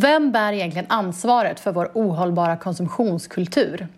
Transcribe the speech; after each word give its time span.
Vem 0.00 0.32
bär 0.32 0.52
egentligen 0.52 0.86
ansvaret 0.88 1.60
för 1.60 1.72
vår 1.72 1.90
ohållbara 1.94 2.56
konsumtionskultur? 2.56 3.88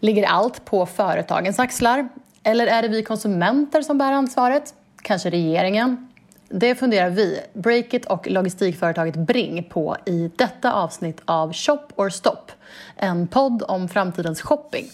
Ligger 0.00 0.26
allt 0.26 0.64
på 0.64 0.86
företagens 0.86 1.58
axlar? 1.58 2.08
Eller 2.42 2.66
är 2.66 2.82
det 2.82 2.88
vi 2.88 3.02
konsumenter 3.02 3.82
som 3.82 3.98
bär 3.98 4.12
ansvaret? 4.12 4.74
Kanske 5.02 5.30
regeringen? 5.30 6.08
Det 6.48 6.74
funderar 6.74 7.10
vi, 7.10 7.40
Breakit 7.52 8.06
och 8.06 8.30
logistikföretaget 8.30 9.16
Bring 9.16 9.64
på 9.64 9.96
i 10.06 10.30
detta 10.36 10.72
avsnitt 10.72 11.22
av 11.24 11.52
Shop 11.52 11.86
or 11.96 12.08
Stop, 12.08 12.52
en 12.96 13.26
podd 13.26 13.62
om 13.68 13.88
framtidens 13.88 14.42
shopping. 14.42 14.84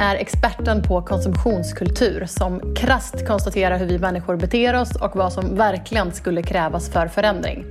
Är 0.00 0.16
experten 0.16 0.82
på 0.82 1.02
konsumtionskultur 1.02 2.26
som 2.26 2.74
krast 2.74 3.26
konstaterar 3.26 3.78
hur 3.78 3.86
vi 3.86 3.98
människor 3.98 4.36
beter 4.36 4.74
oss 4.74 4.96
och 4.96 5.16
vad 5.16 5.32
som 5.32 5.56
verkligen 5.56 6.12
skulle 6.12 6.42
krävas 6.42 6.92
för 6.92 7.08
förändring. 7.08 7.64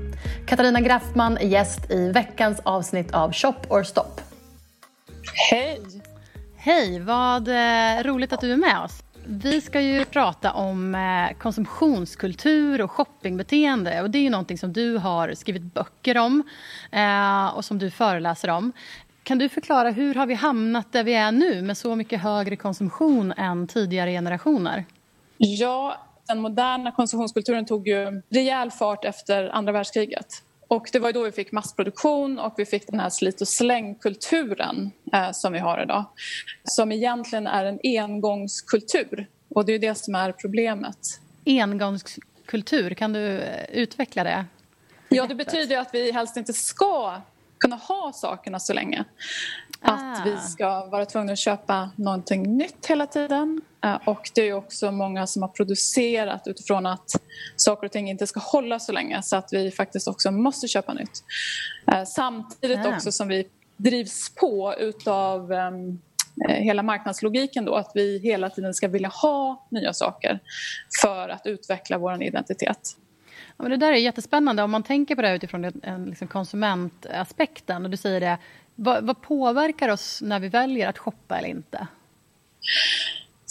Katarina 0.47 0.81
Graffman 0.81 1.37
är 1.37 1.47
gäst 1.47 1.91
i 1.91 2.11
veckans 2.11 2.59
avsnitt 2.63 3.13
av 3.13 3.33
Shop 3.33 3.55
or 3.69 3.83
Stop. 3.83 4.21
Hej! 5.49 5.81
Hej, 6.57 6.99
vad 6.99 7.47
eh, 7.47 8.03
roligt 8.03 8.33
att 8.33 8.41
du 8.41 8.51
är 8.51 8.57
med 8.57 8.79
oss. 8.85 9.03
Vi 9.25 9.61
ska 9.61 9.81
ju 9.81 10.05
prata 10.05 10.51
om 10.51 10.95
eh, 10.95 11.37
konsumtionskultur 11.37 12.81
och 12.81 12.91
shoppingbeteende. 12.91 14.01
Och 14.01 14.09
Det 14.09 14.17
är 14.17 14.23
ju 14.23 14.29
någonting 14.29 14.57
som 14.57 14.73
du 14.73 14.97
har 14.97 15.33
skrivit 15.33 15.73
böcker 15.73 16.17
om 16.17 16.43
eh, 16.91 17.47
och 17.47 17.65
som 17.65 17.79
du 17.79 17.91
föreläser 17.91 18.49
om. 18.49 18.71
Kan 19.29 19.37
du 19.37 19.49
förklara 19.49 19.91
hur 19.91 20.15
har 20.15 20.25
vi 20.25 20.33
hamnat 20.33 20.91
där 20.91 21.03
vi 21.03 21.13
är 21.13 21.31
nu 21.31 21.61
med 21.61 21.77
så 21.77 21.95
mycket 21.95 22.21
högre 22.21 22.55
konsumtion 22.55 23.31
än 23.31 23.67
tidigare 23.67 24.11
generationer? 24.11 24.85
Ja, 25.37 26.07
den 26.27 26.39
moderna 26.39 26.91
konsumtionskulturen 26.91 27.65
tog 27.65 27.87
ju 27.87 28.21
rejäl 28.29 28.71
fart 28.71 29.05
efter 29.05 29.49
andra 29.49 29.71
världskriget. 29.71 30.25
Och 30.67 30.89
det 30.91 30.99
var 30.99 31.13
då 31.13 31.23
vi 31.23 31.31
fick 31.31 31.51
massproduktion 31.51 32.39
och 32.39 32.53
vi 32.57 32.65
fick 32.65 32.87
den 32.87 32.99
här 32.99 33.09
slit 33.09 33.41
och 33.41 33.47
slängkulturen 33.47 34.91
eh, 35.13 35.31
som 35.31 35.53
vi 35.53 35.59
har 35.59 35.81
idag. 35.81 36.05
Som 36.63 36.91
egentligen 36.91 37.47
är 37.47 37.65
en 37.65 37.79
engångskultur 37.83 39.27
och 39.49 39.65
det 39.65 39.73
är 39.73 39.79
det 39.79 39.95
som 39.95 40.15
är 40.15 40.31
problemet. 40.31 40.97
Engångskultur, 41.45 42.93
kan 42.93 43.13
du 43.13 43.39
eh, 43.39 43.65
utveckla 43.69 44.23
det? 44.23 44.45
Ja, 45.09 45.27
det 45.27 45.35
betyder 45.35 45.77
att 45.77 45.93
vi 45.93 46.11
helst 46.11 46.37
inte 46.37 46.53
ska 46.53 47.21
kunna 47.59 47.75
ha 47.75 48.11
sakerna 48.13 48.59
så 48.59 48.73
länge. 48.73 49.05
Ah. 49.81 49.93
Att 49.93 50.27
vi 50.27 50.37
ska 50.37 50.85
vara 50.85 51.05
tvungna 51.05 51.33
att 51.33 51.39
köpa 51.39 51.89
någonting 51.95 52.57
nytt 52.57 52.85
hela 52.85 53.07
tiden. 53.07 53.61
Eh, 53.83 53.95
och 54.05 54.31
det 54.35 54.41
är 54.41 54.53
också 54.53 54.91
många 54.91 55.27
som 55.27 55.41
har 55.41 55.49
producerat 55.49 56.47
utifrån 56.47 56.85
att 56.85 57.11
saker 57.55 57.85
och 57.85 57.91
ting 57.91 58.09
inte 58.09 58.27
ska 58.27 58.39
hålla 58.39 58.79
så 58.79 58.91
länge 58.91 59.21
så 59.21 59.35
att 59.35 59.49
vi 59.51 59.71
faktiskt 59.71 60.07
också 60.07 60.31
måste 60.31 60.67
köpa 60.67 60.93
nytt. 60.93 61.23
Eh, 61.91 62.03
samtidigt 62.03 62.85
ah. 62.85 62.95
också 62.95 63.11
som 63.11 63.27
vi 63.27 63.47
drivs 63.77 64.35
på 64.35 64.75
utav 64.79 65.51
um, 65.51 66.01
hela 66.47 66.83
marknadslogiken 66.83 67.65
då 67.65 67.75
att 67.75 67.91
vi 67.95 68.19
hela 68.19 68.49
tiden 68.49 68.73
ska 68.73 68.87
vilja 68.87 69.09
ha 69.09 69.67
nya 69.71 69.93
saker 69.93 70.39
för 71.01 71.29
att 71.29 71.45
utveckla 71.45 71.97
vår 71.97 72.23
identitet. 72.23 72.95
Ja, 73.59 73.63
men 73.63 73.71
det 73.71 73.77
där 73.77 73.91
är 73.91 73.97
jättespännande. 73.97 74.63
Om 74.63 74.71
man 74.71 74.83
tänker 74.83 75.15
på 75.15 75.21
det 75.21 75.35
utifrån 75.35 75.61
den, 75.61 76.05
liksom 76.05 76.27
konsumentaspekten. 76.27 77.85
Och 77.85 77.91
du 77.91 77.97
säger 77.97 78.19
det, 78.19 78.37
vad, 78.75 79.03
vad, 79.03 79.21
påverkar 79.21 79.89
oss 79.89 80.21
när 80.21 80.39
vi 80.39 80.49
väljer 80.49 80.87
att 80.87 80.97
shoppa 80.97 81.37
eller 81.37 81.49
inte? 81.49 81.87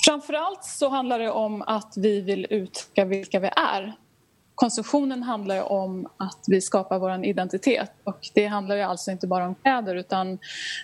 Framförallt 0.06 0.64
så 0.64 0.88
handlar 0.88 1.18
det 1.18 1.30
om 1.30 1.62
att 1.62 1.94
vi 1.96 2.20
vill 2.20 2.46
uttrycka 2.50 3.04
vilka 3.04 3.40
vi 3.40 3.50
är 3.56 3.92
konsumtionen 4.58 5.22
handlar 5.22 5.54
ju 5.54 5.60
om 5.60 6.08
att 6.16 6.44
vi 6.46 6.60
skapar 6.60 6.98
vår 6.98 7.24
identitet. 7.24 7.90
Och 8.04 8.28
det 8.34 8.46
handlar 8.46 8.76
ju 8.76 8.82
alltså 8.82 9.10
inte 9.10 9.26
bara 9.26 9.46
om 9.46 9.54
kläder 9.54 9.94
utan 9.94 10.38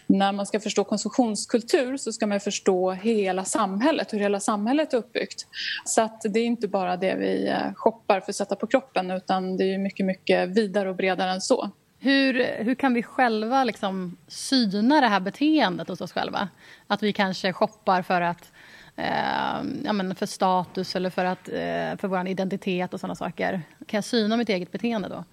när 0.06 0.32
man 0.32 0.46
ska 0.46 0.60
förstå 0.60 0.84
konsumtionskultur 0.84 1.96
så 1.96 2.12
ska 2.12 2.26
man 2.26 2.40
förstå 2.40 2.92
hela 2.92 3.44
samhället, 3.44 4.12
hur 4.12 4.18
hela 4.18 4.40
samhället 4.40 4.94
är 4.94 4.98
uppbyggt. 4.98 5.46
Så 5.84 6.02
att 6.02 6.20
det 6.24 6.40
är 6.40 6.44
inte 6.44 6.68
bara 6.68 6.96
det 6.96 7.14
vi 7.14 7.48
eh, 7.48 7.74
shoppar 7.74 8.20
för 8.20 8.32
att 8.32 8.36
sätta 8.36 8.56
på 8.56 8.66
kroppen 8.66 9.10
utan 9.10 9.56
det 9.56 9.74
är 9.74 9.78
mycket, 9.78 10.06
mycket 10.06 10.48
vidare 10.48 10.90
och 10.90 10.96
bredare 10.96 11.30
än 11.30 11.40
så. 11.40 11.70
Hur, 12.04 12.64
hur 12.64 12.74
kan 12.74 12.94
vi 12.94 13.02
själva 13.02 13.64
liksom 13.64 14.16
syna 14.26 15.00
det 15.00 15.06
här 15.06 15.20
beteendet 15.20 15.88
hos 15.88 16.00
oss 16.00 16.12
själva? 16.12 16.48
Att 16.86 17.02
vi 17.02 17.12
kanske 17.12 17.52
shoppar 17.52 18.02
för 18.02 18.20
att 18.20 18.52
eh, 18.96 19.62
ja, 19.84 19.92
men 19.92 20.14
för 20.14 20.26
status 20.26 20.96
eller 20.96 21.10
för, 21.10 21.24
att, 21.24 21.48
eh, 21.48 21.96
för 21.98 22.06
vår 22.06 22.28
identitet 22.28 22.94
och 22.94 23.00
sådana 23.00 23.14
saker. 23.14 23.62
Kan 23.86 23.98
jag 23.98 24.04
syna 24.04 24.36
mitt 24.36 24.48
eget 24.48 24.72
beteende 24.72 25.08
då? 25.08 25.24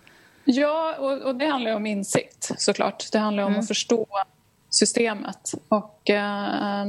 Ja, 0.43 0.95
och, 0.99 1.21
och 1.21 1.35
det 1.35 1.45
handlar 1.45 1.75
om 1.75 1.85
insikt 1.85 2.51
såklart. 2.57 3.11
Det 3.11 3.19
handlar 3.19 3.43
om 3.43 3.49
mm. 3.51 3.59
att 3.59 3.67
förstå 3.67 4.07
systemet. 4.71 5.51
Och, 5.69 6.09
eh, 6.09 6.85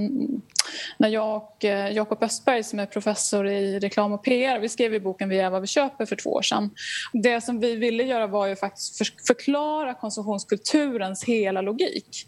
när 0.97 1.09
jag 1.09 1.37
och 1.37 1.65
eh, 1.65 1.93
Jakob 1.93 2.23
Östberg 2.23 2.63
som 2.65 2.79
är 2.79 2.87
professor 2.87 3.49
i 3.49 3.79
reklam 3.79 4.13
och 4.13 4.25
PR, 4.25 4.59
vi 4.59 4.69
skrev 4.69 4.95
i 4.95 5.01
boken 5.01 5.29
Vi 5.29 5.39
är 5.39 5.51
vad 5.51 5.61
vi 5.61 5.67
köper 5.67 6.07
för 6.07 6.17
två 6.17 6.31
år 6.31 6.43
sedan. 6.43 6.71
Det 7.13 7.41
som 7.41 7.61
vi 7.61 7.77
ville 7.77 8.03
göra 8.03 8.27
var 8.27 8.47
ju 8.47 8.57
faktiskt 8.57 8.97
förklara 9.27 9.95
konsumtionskulturens 9.95 11.25
hela 11.25 11.61
logik. 11.61 12.27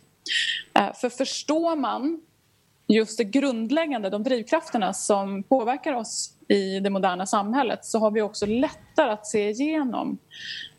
Eh, 0.78 0.94
för 0.94 1.09
förstår 1.09 1.76
man 1.76 2.21
just 2.86 3.19
det 3.19 3.25
grundläggande, 3.25 4.10
de 4.10 4.22
drivkrafterna 4.22 4.92
som 4.92 5.42
påverkar 5.42 5.92
oss 5.92 6.31
i 6.48 6.81
det 6.81 6.91
moderna 6.91 7.26
samhället 7.26 7.84
så 7.84 7.98
har 7.98 8.10
vi 8.10 8.22
också 8.22 8.47
lättare 8.47 9.10
att 9.10 9.26
se 9.26 9.50
igenom 9.50 10.19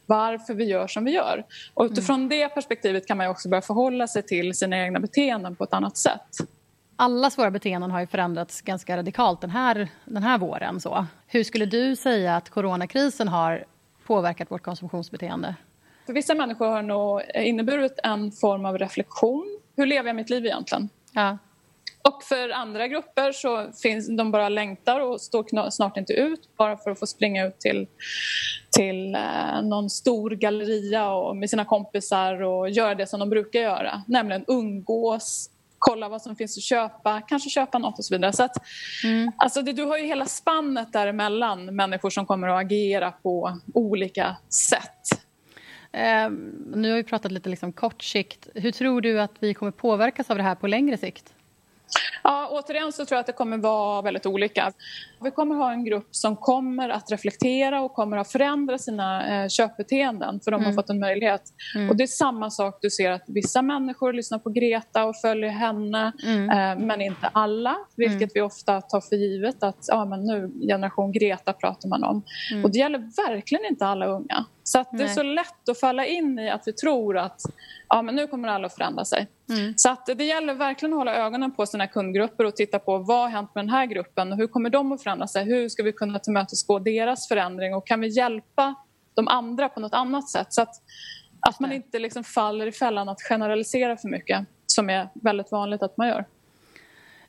varför 0.06 0.54
vi 0.54 0.64
gör 0.64 0.88
som 0.88 1.06
vi 1.06 1.12
gör. 1.12 1.46
Och 1.74 1.86
utifrån 1.86 2.16
mm. 2.16 2.30
det 2.30 2.50
perspektivet 2.50 3.08
kan 3.08 3.18
man 3.18 3.28
också 3.28 3.50
börja 3.50 3.62
förhålla 3.62 4.08
sig 4.08 4.24
till 4.24 4.54
sina 4.54 4.78
egna 4.78 5.00
beteenden 5.00 5.56
på 5.56 5.64
ett 5.64 5.74
annat 5.74 5.98
sätt. 5.98 6.38
Allas 6.96 7.38
våra 7.38 7.52
beteenden 7.52 7.92
har 7.92 8.00
ju 8.00 8.08
förändrats 8.08 8.62
ganska 8.62 8.98
radikalt 8.98 9.42
den 9.42 9.50
här, 9.50 9.88
den 10.06 10.24
här 10.24 10.38
våren. 10.38 10.80
Så. 10.80 11.06
Hur 11.28 11.44
skulle 11.44 11.66
du 11.66 11.96
säga 11.96 12.36
att 12.36 12.50
coronakrisen 12.50 13.28
har 13.28 13.66
påverkat 14.06 14.52
vårt 14.52 14.64
konsumtionsbeteende? 14.64 15.56
För 16.06 16.14
vissa 16.14 16.36
människor 16.36 16.68
har 16.68 16.82
nog 16.82 17.22
inneburit 17.34 18.00
en 18.04 18.32
form 18.32 18.66
av 18.66 18.78
reflektion. 18.78 19.60
Hur 19.76 19.86
lever 19.86 20.10
jag 20.10 20.16
mitt 20.16 20.30
liv 20.30 20.46
egentligen? 20.46 20.90
Ja. 21.12 21.38
Och 22.08 22.24
för 22.24 22.50
andra 22.50 22.88
grupper 22.88 23.32
så 23.32 23.72
finns 23.82 24.18
de 24.18 24.32
bara 24.32 24.50
längtar 24.50 25.00
och 25.00 25.22
står 25.22 25.70
snart 25.70 25.98
inte 25.98 26.14
ut 26.14 26.50
bara 26.58 26.78
för 26.78 26.92
att 26.92 27.00
få 27.00 27.08
springa 27.08 27.48
ut 27.48 27.60
till, 27.60 27.88
till 28.78 29.16
eh, 29.16 29.62
någon 29.64 29.90
stor 29.90 30.32
galleria 30.32 31.12
och 31.12 31.38
med 31.38 31.50
sina 31.50 31.66
kompisar 31.66 32.42
och 32.42 32.70
göra 32.70 32.96
det 32.96 33.08
som 33.08 33.20
de 33.20 33.30
brukar 33.30 33.60
göra, 33.60 34.04
nämligen 34.08 34.46
umgås, 34.48 35.50
kolla 35.80 36.10
vad 36.10 36.22
som 36.22 36.36
finns 36.36 36.58
att 36.58 36.64
köpa, 36.64 37.22
kanske 37.22 37.50
köpa 37.50 37.78
något 37.78 38.00
och 38.00 38.06
så 38.06 38.16
vidare. 38.16 38.34
Så 38.34 38.44
att, 38.44 38.58
mm. 39.04 39.32
alltså 39.38 39.62
du 39.62 39.84
har 39.84 39.98
ju 39.98 40.06
hela 40.06 40.26
spannet 40.26 40.94
däremellan 40.94 41.76
människor 41.76 42.10
som 42.10 42.26
kommer 42.26 42.48
att 42.48 42.66
agera 42.66 43.12
på 43.12 43.60
olika 43.74 44.36
sätt. 44.70 45.22
Eh, 45.92 46.30
nu 46.76 46.90
har 46.90 46.96
vi 46.96 47.04
pratat 47.04 47.32
lite 47.32 47.50
liksom 47.50 47.74
kort 47.74 48.04
sikt. 48.04 48.48
Hur 48.56 48.72
tror 48.72 49.02
du 49.02 49.22
att 49.22 49.32
vi 49.40 49.54
kommer 49.54 49.72
påverkas 49.72 50.30
av 50.30 50.38
det 50.38 50.44
här 50.44 50.56
på 50.56 50.68
längre 50.68 50.98
sikt? 50.98 51.35
Ja, 52.24 52.48
återigen 52.52 52.92
så 52.92 53.06
tror 53.06 53.16
jag 53.16 53.20
att 53.20 53.28
det 53.28 53.34
kommer 53.34 53.58
vara 53.58 54.02
väldigt 54.02 54.26
olika. 54.26 54.72
Vi 55.22 55.32
kommer 55.32 55.56
ha 55.56 55.72
en 55.72 55.86
grupp 55.86 56.08
som 56.12 56.36
kommer 56.36 56.90
att 56.90 57.12
reflektera 57.12 57.82
och 57.82 57.94
kommer 57.94 58.18
att 58.18 58.32
förändra 58.32 58.78
sina 58.78 59.44
eh, 59.44 59.50
köpbeteenden 59.50 60.40
för 60.44 60.52
de 60.52 60.56
har 60.56 60.66
mm. 60.72 60.76
fått 60.76 60.90
en 60.90 61.00
möjlighet. 61.00 61.42
Mm. 61.76 61.90
Och 61.90 61.98
det 61.98 62.04
är 62.04 62.08
samma 62.08 62.50
sak, 62.50 62.78
du 62.82 62.90
ser 62.90 63.12
att 63.12 63.24
vissa 63.28 63.62
människor 63.62 64.14
lyssnar 64.14 64.40
på 64.40 64.50
Greta 64.50 65.06
och 65.06 65.16
följer 65.16 65.50
henne 65.50 66.12
mm. 66.24 66.50
eh, 66.50 66.86
men 66.86 67.02
inte 67.02 67.30
alla, 67.34 67.76
vilket 67.96 68.16
mm. 68.16 68.30
vi 68.34 68.42
ofta 68.42 68.82
tar 68.82 69.02
för 69.02 69.16
givet 69.16 69.64
att 69.64 69.86
ja, 69.88 70.06
men 70.06 70.26
nu 70.26 70.52
generation 70.68 71.12
Greta 71.12 71.54
pratar 71.54 71.90
man 71.90 72.04
om. 72.04 72.24
Mm. 72.52 72.66
Och 72.66 72.72
det 72.72 72.78
gäller 72.78 73.28
verkligen 73.28 73.66
inte 73.66 73.86
alla 73.86 74.06
unga. 74.06 74.46
Så 74.68 74.80
att 74.80 74.90
det 74.92 75.04
är 75.04 75.08
så 75.08 75.24
lätt 75.24 75.70
att 75.70 75.80
falla 75.80 76.06
in 76.06 76.40
i 76.40 76.50
att 76.50 76.62
vi 76.66 76.74
tror 76.74 77.18
att 77.18 77.42
ja, 77.90 78.02
men 78.02 78.16
nu 78.16 78.28
kommer 78.28 78.48
alla 78.48 78.66
att 78.66 78.76
förändra 78.76 79.06
sig. 79.06 79.28
Mm. 79.50 79.74
Så 79.78 79.90
att 79.90 80.06
det 80.06 80.24
gäller 80.24 80.54
verkligen 80.54 80.94
att 80.94 81.00
hålla 81.00 81.16
ögonen 81.16 81.52
på 81.52 81.66
sina 81.66 81.88
kundgrupper 81.88 82.46
och 82.46 82.56
titta 82.56 82.80
på 82.80 82.98
vad 82.98 83.20
har 83.20 83.30
hänt 83.30 83.56
med 83.56 83.64
den 83.64 83.70
här 83.70 83.86
gruppen 83.86 84.32
och 84.32 84.38
hur 84.38 84.48
kommer 84.48 84.70
de 84.70 84.92
att 84.92 85.04
förändra 85.04 85.28
sig? 85.28 85.46
Hur 85.46 85.70
ska 85.70 85.84
vi 85.84 85.92
kunna 85.92 86.20
tillmötesgå 86.20 86.80
deras 86.80 87.28
förändring 87.28 87.76
och 87.76 87.88
kan 87.88 88.00
vi 88.02 88.08
hjälpa 88.08 88.76
de 89.14 89.28
andra 89.28 89.70
på 89.70 89.80
något 89.80 89.94
annat 89.94 90.30
sätt? 90.30 90.54
Så 90.54 90.62
att, 90.62 90.76
att 91.40 91.60
man 91.60 91.72
inte 91.72 92.00
liksom 92.00 92.24
faller 92.24 92.68
i 92.68 92.72
fällan 92.72 93.10
att 93.10 93.22
generalisera 93.22 93.98
för 93.98 94.08
mycket 94.08 94.46
som 94.66 94.90
är 94.90 95.10
väldigt 95.14 95.52
vanligt 95.52 95.84
att 95.84 95.98
man 95.98 96.08
gör. 96.08 96.26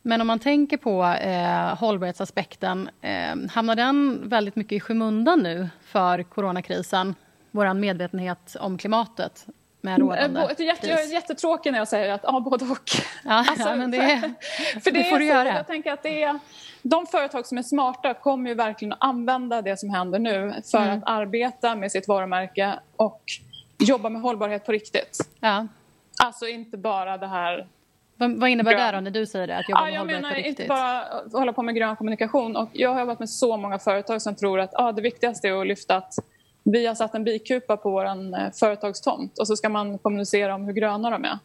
Men 0.03 0.21
om 0.21 0.27
man 0.27 0.39
tänker 0.39 0.77
på 0.77 1.05
eh, 1.05 1.79
hållbarhetsaspekten, 1.79 2.91
eh, 3.01 3.51
hamnar 3.51 3.77
den 3.77 4.29
väldigt 4.29 4.57
mycket 4.57 4.77
i 4.77 4.81
skymundan 4.81 5.39
nu 5.39 5.69
för 5.81 6.23
coronakrisen? 6.23 7.15
Vår 7.57 7.75
medvetenhet 7.75 8.57
om 8.61 8.79
klimatet 8.79 9.47
med 9.81 9.99
rådande 9.99 10.41
det 10.57 10.63
är 10.63 10.67
jätte, 10.67 10.87
Jag 10.87 11.03
är 11.03 11.13
jättetråkig 11.13 11.73
när 11.73 11.79
jag 11.79 11.89
säger 11.89 12.13
att 12.13 12.21
ja, 12.23 12.41
både 12.41 12.65
och. 12.65 12.91
Ja, 13.25 13.45
alltså, 13.49 13.69
ja 13.69 13.77
men 13.77 13.91
det, 13.91 13.99
för, 13.99 14.81
för 14.81 14.91
det, 14.91 14.99
det 14.99 15.05
får 15.05 15.19
du 15.19 15.25
göra. 15.25 15.57
Jag 15.57 15.67
tänker 15.67 15.93
att 15.93 16.03
det 16.03 16.23
är, 16.23 16.39
de 16.83 17.07
företag 17.07 17.47
som 17.47 17.59
är 17.59 17.63
smarta 17.63 18.15
kommer 18.15 18.51
ju 18.51 18.55
verkligen 18.55 18.93
att 18.93 18.99
använda 19.01 19.63
det 19.63 19.81
som 19.81 19.91
händer 19.91 20.19
nu 20.19 20.55
för 20.71 20.79
mm. 20.79 20.99
att 20.99 21.03
arbeta 21.07 21.77
med 21.77 21.93
sitt 21.93 22.09
varumärke 22.09 22.79
och 22.97 23.23
jobba 23.79 24.09
med 24.09 24.23
hållbarhet 24.23 24.67
på 24.67 24.73
riktigt. 24.73 25.19
Ja. 25.41 25.67
Alltså 26.23 26.47
inte 26.47 26.77
bara 26.77 27.19
det 27.19 27.27
här 27.27 27.67
vad, 28.17 28.49
innebär 28.49 28.73
grön. 28.73 28.87
det 28.87 28.93
då 28.93 29.01
när 29.01 29.11
du 29.11 29.27
säger 29.27 29.47
det? 29.47 29.57
Att 29.57 29.69
jobba 29.69 29.89
ja, 29.89 30.05
med 30.05 30.15
hållbarhet 30.15 30.43
på 30.43 30.49
riktigt? 30.49 30.59
inte 30.61 30.69
bara 30.69 31.05
hålla 31.39 31.53
på 31.53 31.63
med 31.63 31.75
grön 31.75 31.97
kommunikation. 31.97 32.57
Och 32.57 32.69
jag 32.73 32.93
har 32.93 33.01
jobbat 33.01 33.19
med 33.19 33.31
så 33.31 33.57
många 33.57 33.79
företag 33.79 34.23
som 34.23 34.35
tror 34.35 34.61
att 34.61 34.71
ah, 34.75 34.93
det 34.93 35.03
viktigaste 35.03 35.49
är 35.49 35.61
att 35.61 35.67
lyfta 35.67 35.97
att 35.97 36.15
vi 36.73 36.87
har 36.87 36.95
satt 36.95 37.15
en 37.15 37.25
bikupa 37.25 37.77
på 37.77 37.91
vår 37.91 38.05
eh, 38.05 38.51
företagstomt 38.55 39.39
och 39.39 39.47
så 39.47 39.57
ska 39.57 39.69
man 39.69 39.99
kommunicera 39.99 40.55
om 40.55 40.65
hur 40.65 40.73
gröna 40.73 41.11
de 41.11 41.25
är. 41.25 41.39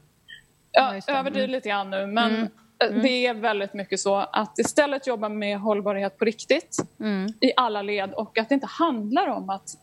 Jag 0.71 1.01
ja, 1.07 1.13
överdriver 1.13 1.47
mm. 1.47 1.51
lite 1.51 1.69
grann 1.69 1.89
nu 1.89 2.06
men 2.06 2.35
mm. 2.35 2.47
Mm. 2.83 3.01
det 3.01 3.25
är 3.25 3.33
väldigt 3.33 3.73
mycket 3.73 4.00
så 4.00 4.15
att 4.15 4.59
istället 4.59 5.07
jobba 5.07 5.29
med 5.29 5.59
hållbarhet 5.59 6.18
på 6.18 6.25
riktigt 6.25 6.77
mm. 7.00 7.33
i 7.39 7.51
alla 7.56 7.81
led 7.81 8.13
och 8.13 8.38
att 8.38 8.50
det 8.50 8.56
inte 8.56 8.68
handlar 8.68 9.27
om 9.27 9.50
att 9.50 9.77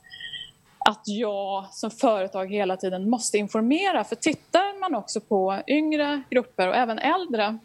att 0.78 1.02
jag 1.04 1.66
som 1.70 1.90
företag 1.90 2.52
hela 2.52 2.76
tiden 2.76 3.10
måste 3.10 3.38
informera. 3.38 4.04
För 4.04 4.16
tittar 4.16 4.80
man 4.80 4.94
också 4.94 5.20
på 5.20 5.62
yngre 5.66 6.22
grupper 6.30 6.68
och 6.68 6.76
även 6.76 6.98
äldre 6.98 7.58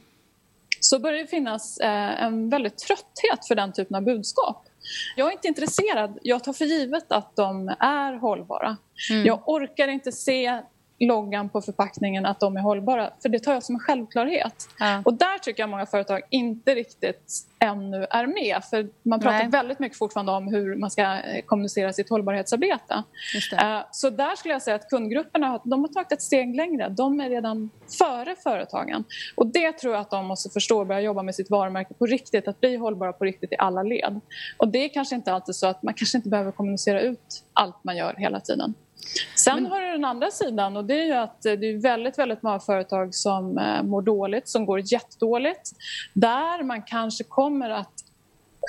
så 0.79 0.99
börjar 0.99 1.19
det 1.19 1.27
finnas 1.27 1.77
eh, 1.77 2.23
en 2.23 2.49
väldigt 2.49 2.77
trötthet 2.77 3.47
för 3.47 3.55
den 3.55 3.73
typen 3.73 3.95
av 3.95 4.01
budskap. 4.01 4.65
Jag 5.15 5.27
är 5.27 5.31
inte 5.31 5.47
intresserad. 5.47 6.19
Jag 6.21 6.43
tar 6.43 6.53
för 6.53 6.65
givet 6.65 7.11
att 7.11 7.35
de 7.35 7.67
är 7.79 8.13
hållbara. 8.13 8.77
Mm. 9.11 9.25
Jag 9.25 9.49
orkar 9.49 9.87
inte 9.87 10.11
se 10.11 10.61
loggan 11.05 11.49
på 11.49 11.61
förpackningen 11.61 12.25
att 12.25 12.39
de 12.39 12.57
är 12.57 12.61
hållbara. 12.61 13.09
För 13.21 13.29
det 13.29 13.39
tar 13.39 13.53
jag 13.53 13.63
som 13.63 13.75
en 13.75 13.79
självklarhet. 13.79 14.69
Ja. 14.79 15.01
Och 15.05 15.13
där 15.13 15.37
tycker 15.37 15.63
jag 15.63 15.69
många 15.69 15.85
företag 15.85 16.21
inte 16.29 16.75
riktigt 16.75 17.47
ännu 17.59 18.07
är 18.09 18.27
med. 18.27 18.63
För 18.69 18.89
man 19.03 19.19
pratar 19.19 19.37
Nej. 19.37 19.47
väldigt 19.47 19.79
mycket 19.79 19.97
fortfarande 19.97 20.31
om 20.31 20.47
hur 20.47 20.75
man 20.75 20.91
ska 20.91 21.01
eh, 21.01 21.45
kommunicera 21.45 21.93
sitt 21.93 22.09
hållbarhetsarbete. 22.09 23.03
Uh, 23.53 23.79
så 23.91 24.09
där 24.09 24.35
skulle 24.35 24.53
jag 24.53 24.61
säga 24.61 24.75
att 24.75 24.89
kundgrupperna 24.89 25.59
de 25.63 25.81
har 25.81 25.87
tagit 25.87 26.11
ett 26.11 26.21
steg 26.21 26.55
längre. 26.55 26.89
De 26.89 27.19
är 27.19 27.29
redan 27.29 27.69
före 27.97 28.35
företagen. 28.43 29.03
Och 29.35 29.47
det 29.47 29.71
tror 29.71 29.93
jag 29.93 30.01
att 30.01 30.11
de 30.11 30.25
måste 30.25 30.49
förstå 30.49 30.79
och 30.79 30.87
börja 30.87 31.01
jobba 31.01 31.23
med 31.23 31.35
sitt 31.35 31.49
varumärke 31.49 31.93
på 31.93 32.05
riktigt. 32.05 32.47
Att 32.47 32.59
bli 32.59 32.75
hållbara 32.75 33.13
på 33.13 33.25
riktigt 33.25 33.51
i 33.51 33.55
alla 33.57 33.83
led. 33.83 34.19
Och 34.57 34.67
det 34.67 34.85
är 34.85 34.89
kanske 34.89 35.15
inte 35.15 35.33
alltid 35.33 35.55
så 35.55 35.67
att 35.67 35.83
man 35.83 35.93
kanske 35.93 36.17
inte 36.17 36.29
behöver 36.29 36.51
kommunicera 36.51 37.01
ut 37.01 37.43
allt 37.53 37.83
man 37.83 37.97
gör 37.97 38.13
hela 38.17 38.39
tiden. 38.39 38.73
Sen 39.35 39.63
Men... 39.63 39.71
har 39.71 39.81
du 39.81 39.91
den 39.91 40.05
andra 40.05 40.31
sidan 40.31 40.77
och 40.77 40.85
det 40.85 41.01
är 41.01 41.05
ju 41.05 41.13
att 41.13 41.41
det 41.41 41.49
är 41.49 41.81
väldigt, 41.81 42.17
väldigt 42.17 42.43
många 42.43 42.59
företag 42.59 43.15
som 43.15 43.57
eh, 43.57 43.83
mår 43.83 44.01
dåligt, 44.01 44.49
som 44.49 44.65
går 44.65 44.93
jättedåligt. 44.93 45.71
Där 46.13 46.63
man 46.63 46.81
kanske 46.81 47.23
kommer 47.23 47.69
att 47.69 47.93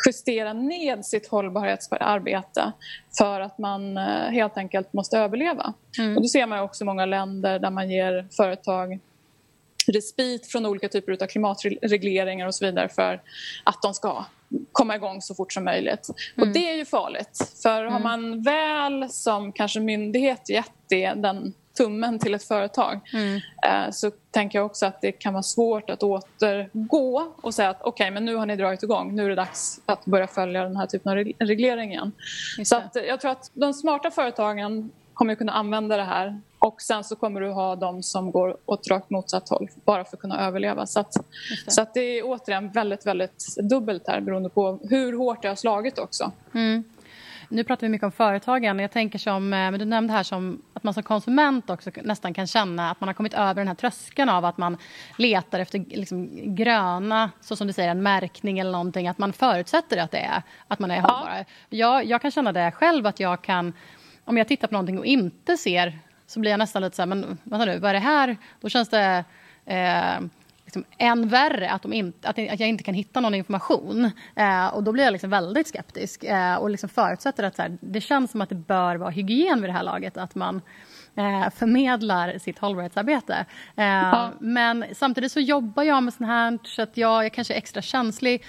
justera 0.06 0.52
ned 0.52 1.04
sitt 1.04 1.28
hållbarhetsarbete 1.28 2.72
för 3.18 3.40
att 3.40 3.58
man 3.58 3.96
eh, 3.96 4.30
helt 4.30 4.56
enkelt 4.56 4.92
måste 4.92 5.18
överleva. 5.18 5.74
Mm. 5.98 6.16
Och 6.16 6.22
då 6.22 6.28
ser 6.28 6.46
man 6.46 6.58
också 6.58 6.84
många 6.84 7.06
länder 7.06 7.58
där 7.58 7.70
man 7.70 7.90
ger 7.90 8.26
företag 8.36 8.98
respit 9.86 10.46
från 10.46 10.66
olika 10.66 10.88
typer 10.88 11.12
av 11.22 11.26
klimatregleringar 11.26 12.46
och 12.46 12.54
så 12.54 12.64
vidare 12.64 12.88
för 12.88 13.20
att 13.64 13.82
de 13.82 13.94
ska 13.94 14.24
komma 14.72 14.96
igång 14.96 15.22
så 15.22 15.34
fort 15.34 15.52
som 15.52 15.64
möjligt. 15.64 16.08
Mm. 16.36 16.48
Och 16.48 16.54
det 16.54 16.70
är 16.70 16.74
ju 16.74 16.84
farligt. 16.84 17.52
För 17.62 17.80
mm. 17.80 17.92
har 17.92 18.00
man 18.00 18.42
väl 18.42 19.10
som 19.10 19.52
kanske 19.52 19.80
myndighet 19.80 20.48
gett 20.48 20.72
det, 20.88 21.12
den 21.12 21.54
tummen 21.76 22.18
till 22.18 22.34
ett 22.34 22.44
företag 22.44 23.00
mm. 23.12 23.40
eh, 23.66 23.90
så 23.90 24.10
tänker 24.30 24.58
jag 24.58 24.66
också 24.66 24.86
att 24.86 25.00
det 25.00 25.12
kan 25.12 25.32
vara 25.32 25.42
svårt 25.42 25.90
att 25.90 26.02
återgå 26.02 27.32
och 27.36 27.54
säga 27.54 27.70
att 27.70 27.80
okej, 27.80 27.90
okay, 27.90 28.10
men 28.10 28.24
nu 28.24 28.34
har 28.34 28.46
ni 28.46 28.56
dragit 28.56 28.82
igång. 28.82 29.14
Nu 29.14 29.24
är 29.24 29.28
det 29.28 29.34
dags 29.34 29.80
att 29.86 30.04
börja 30.04 30.26
följa 30.26 30.62
den 30.62 30.76
här 30.76 30.86
typen 30.86 31.12
av 31.12 31.16
reglering 31.48 31.92
igen. 31.92 32.12
Så 32.64 32.76
att, 32.76 32.96
jag 33.08 33.20
tror 33.20 33.30
att 33.30 33.50
de 33.54 33.74
smarta 33.74 34.10
företagen 34.10 34.90
kommer 35.14 35.34
kunna 35.34 35.52
använda 35.52 35.96
det 35.96 36.02
här 36.02 36.40
och 36.58 36.82
sen 36.82 37.04
så 37.04 37.16
kommer 37.16 37.40
du 37.40 37.50
ha 37.50 37.76
de 37.76 38.02
som 38.02 38.30
går 38.30 38.56
åt 38.66 38.88
rakt 38.88 39.10
motsatt 39.10 39.48
håll 39.48 39.68
bara 39.84 40.04
för 40.04 40.16
att 40.16 40.20
kunna 40.20 40.46
överleva. 40.46 40.86
Så, 40.86 41.00
att, 41.00 41.12
det. 41.64 41.70
så 41.70 41.82
att 41.82 41.94
det 41.94 42.00
är 42.00 42.22
återigen 42.24 42.70
väldigt, 42.70 43.06
väldigt 43.06 43.56
dubbelt 43.56 44.08
här 44.08 44.20
beroende 44.20 44.48
på 44.48 44.78
hur 44.90 45.18
hårt 45.18 45.42
det 45.42 45.48
har 45.48 45.56
slagit 45.56 45.98
också. 45.98 46.32
Mm. 46.54 46.84
Nu 47.48 47.64
pratar 47.64 47.86
vi 47.86 47.88
mycket 47.88 48.04
om 48.04 48.12
företagen. 48.12 48.78
Jag 48.78 48.90
tänker 48.90 49.18
som, 49.18 49.52
eh, 49.52 49.70
men 49.70 49.78
du 49.78 49.84
nämnde 49.84 50.12
här 50.12 50.22
som 50.22 50.62
att 50.72 50.84
man 50.84 50.94
som 50.94 51.02
konsument 51.02 51.70
också 51.70 51.90
nästan 52.02 52.34
kan 52.34 52.46
känna 52.46 52.90
att 52.90 53.00
man 53.00 53.08
har 53.08 53.14
kommit 53.14 53.34
över 53.34 53.54
den 53.54 53.68
här 53.68 53.74
tröskeln 53.74 54.28
av 54.28 54.44
att 54.44 54.58
man 54.58 54.76
letar 55.18 55.60
efter 55.60 55.78
liksom 55.78 56.30
gröna, 56.54 57.30
så 57.40 57.56
som 57.56 57.66
du 57.66 57.72
säger, 57.72 57.90
en 57.90 58.02
märkning 58.02 58.58
eller 58.58 58.72
någonting. 58.72 59.08
Att 59.08 59.18
man 59.18 59.32
förutsätter 59.32 59.96
att 59.96 60.10
det 60.10 60.18
är 60.18 60.42
att 60.68 60.78
man 60.78 60.90
är 60.90 61.00
hållbar. 61.00 61.30
Ja. 61.38 61.44
Jag, 61.68 62.04
jag 62.04 62.22
kan 62.22 62.30
känna 62.30 62.52
det 62.52 62.70
själv 62.70 63.06
att 63.06 63.20
jag 63.20 63.42
kan 63.42 63.72
om 64.24 64.36
jag 64.36 64.48
tittar 64.48 64.68
på 64.68 64.74
någonting 64.74 64.98
och 64.98 65.06
inte 65.06 65.56
ser 65.56 65.98
så 66.26 66.40
blir 66.40 66.50
jag 66.50 66.58
nästan 66.58 66.82
lite 66.82 66.96
så 66.96 67.02
här, 67.02 67.06
men 67.06 67.38
vänta 67.42 67.64
nu, 67.64 67.78
vad 67.78 67.88
är 67.90 67.94
det 67.94 68.00
här? 68.00 68.36
Då 68.60 68.68
känns 68.68 68.88
det 68.88 69.24
eh, 69.66 70.20
liksom 70.76 70.94
än 70.98 71.28
värre 71.28 71.70
att, 71.70 71.82
de 71.82 71.92
in, 71.92 72.12
att, 72.22 72.38
att, 72.38 72.60
jag 72.60 72.68
inte 72.68 72.84
kan 72.84 72.94
hitta 72.94 73.20
någon 73.20 73.34
information. 73.34 74.10
Eh, 74.36 74.66
och 74.66 74.82
då 74.82 74.92
blir 74.92 75.04
jag 75.04 75.12
liksom 75.12 75.30
väldigt 75.30 75.68
skeptisk 75.68 76.24
eh, 76.24 76.56
och 76.56 76.70
liksom 76.70 76.88
förutsätter 76.88 77.44
att 77.44 77.56
så 77.56 77.62
här, 77.62 77.78
det 77.80 78.00
känns 78.00 78.30
som 78.30 78.40
att 78.40 78.48
det 78.48 78.54
bör 78.54 78.96
vara 78.96 79.10
hygien 79.10 79.60
vid 79.60 79.70
det 79.70 79.74
här 79.74 79.82
laget. 79.82 80.16
Att 80.16 80.34
man 80.34 80.62
eh, 81.16 81.50
förmedlar 81.50 82.38
sitt 82.38 82.58
hållbarhetsarbete. 82.58 83.46
Eh, 83.76 83.84
ja. 83.84 84.32
Men 84.40 84.84
samtidigt 84.92 85.32
så 85.32 85.40
jobbar 85.40 85.82
jag 85.82 86.02
med 86.02 86.14
sånt 86.14 86.28
här 86.28 86.58
så 86.62 86.82
att 86.82 86.96
jag, 86.96 87.24
jag 87.24 87.32
kanske 87.32 87.54
är 87.54 87.58
extra 87.58 87.82
känslig. 87.82 88.44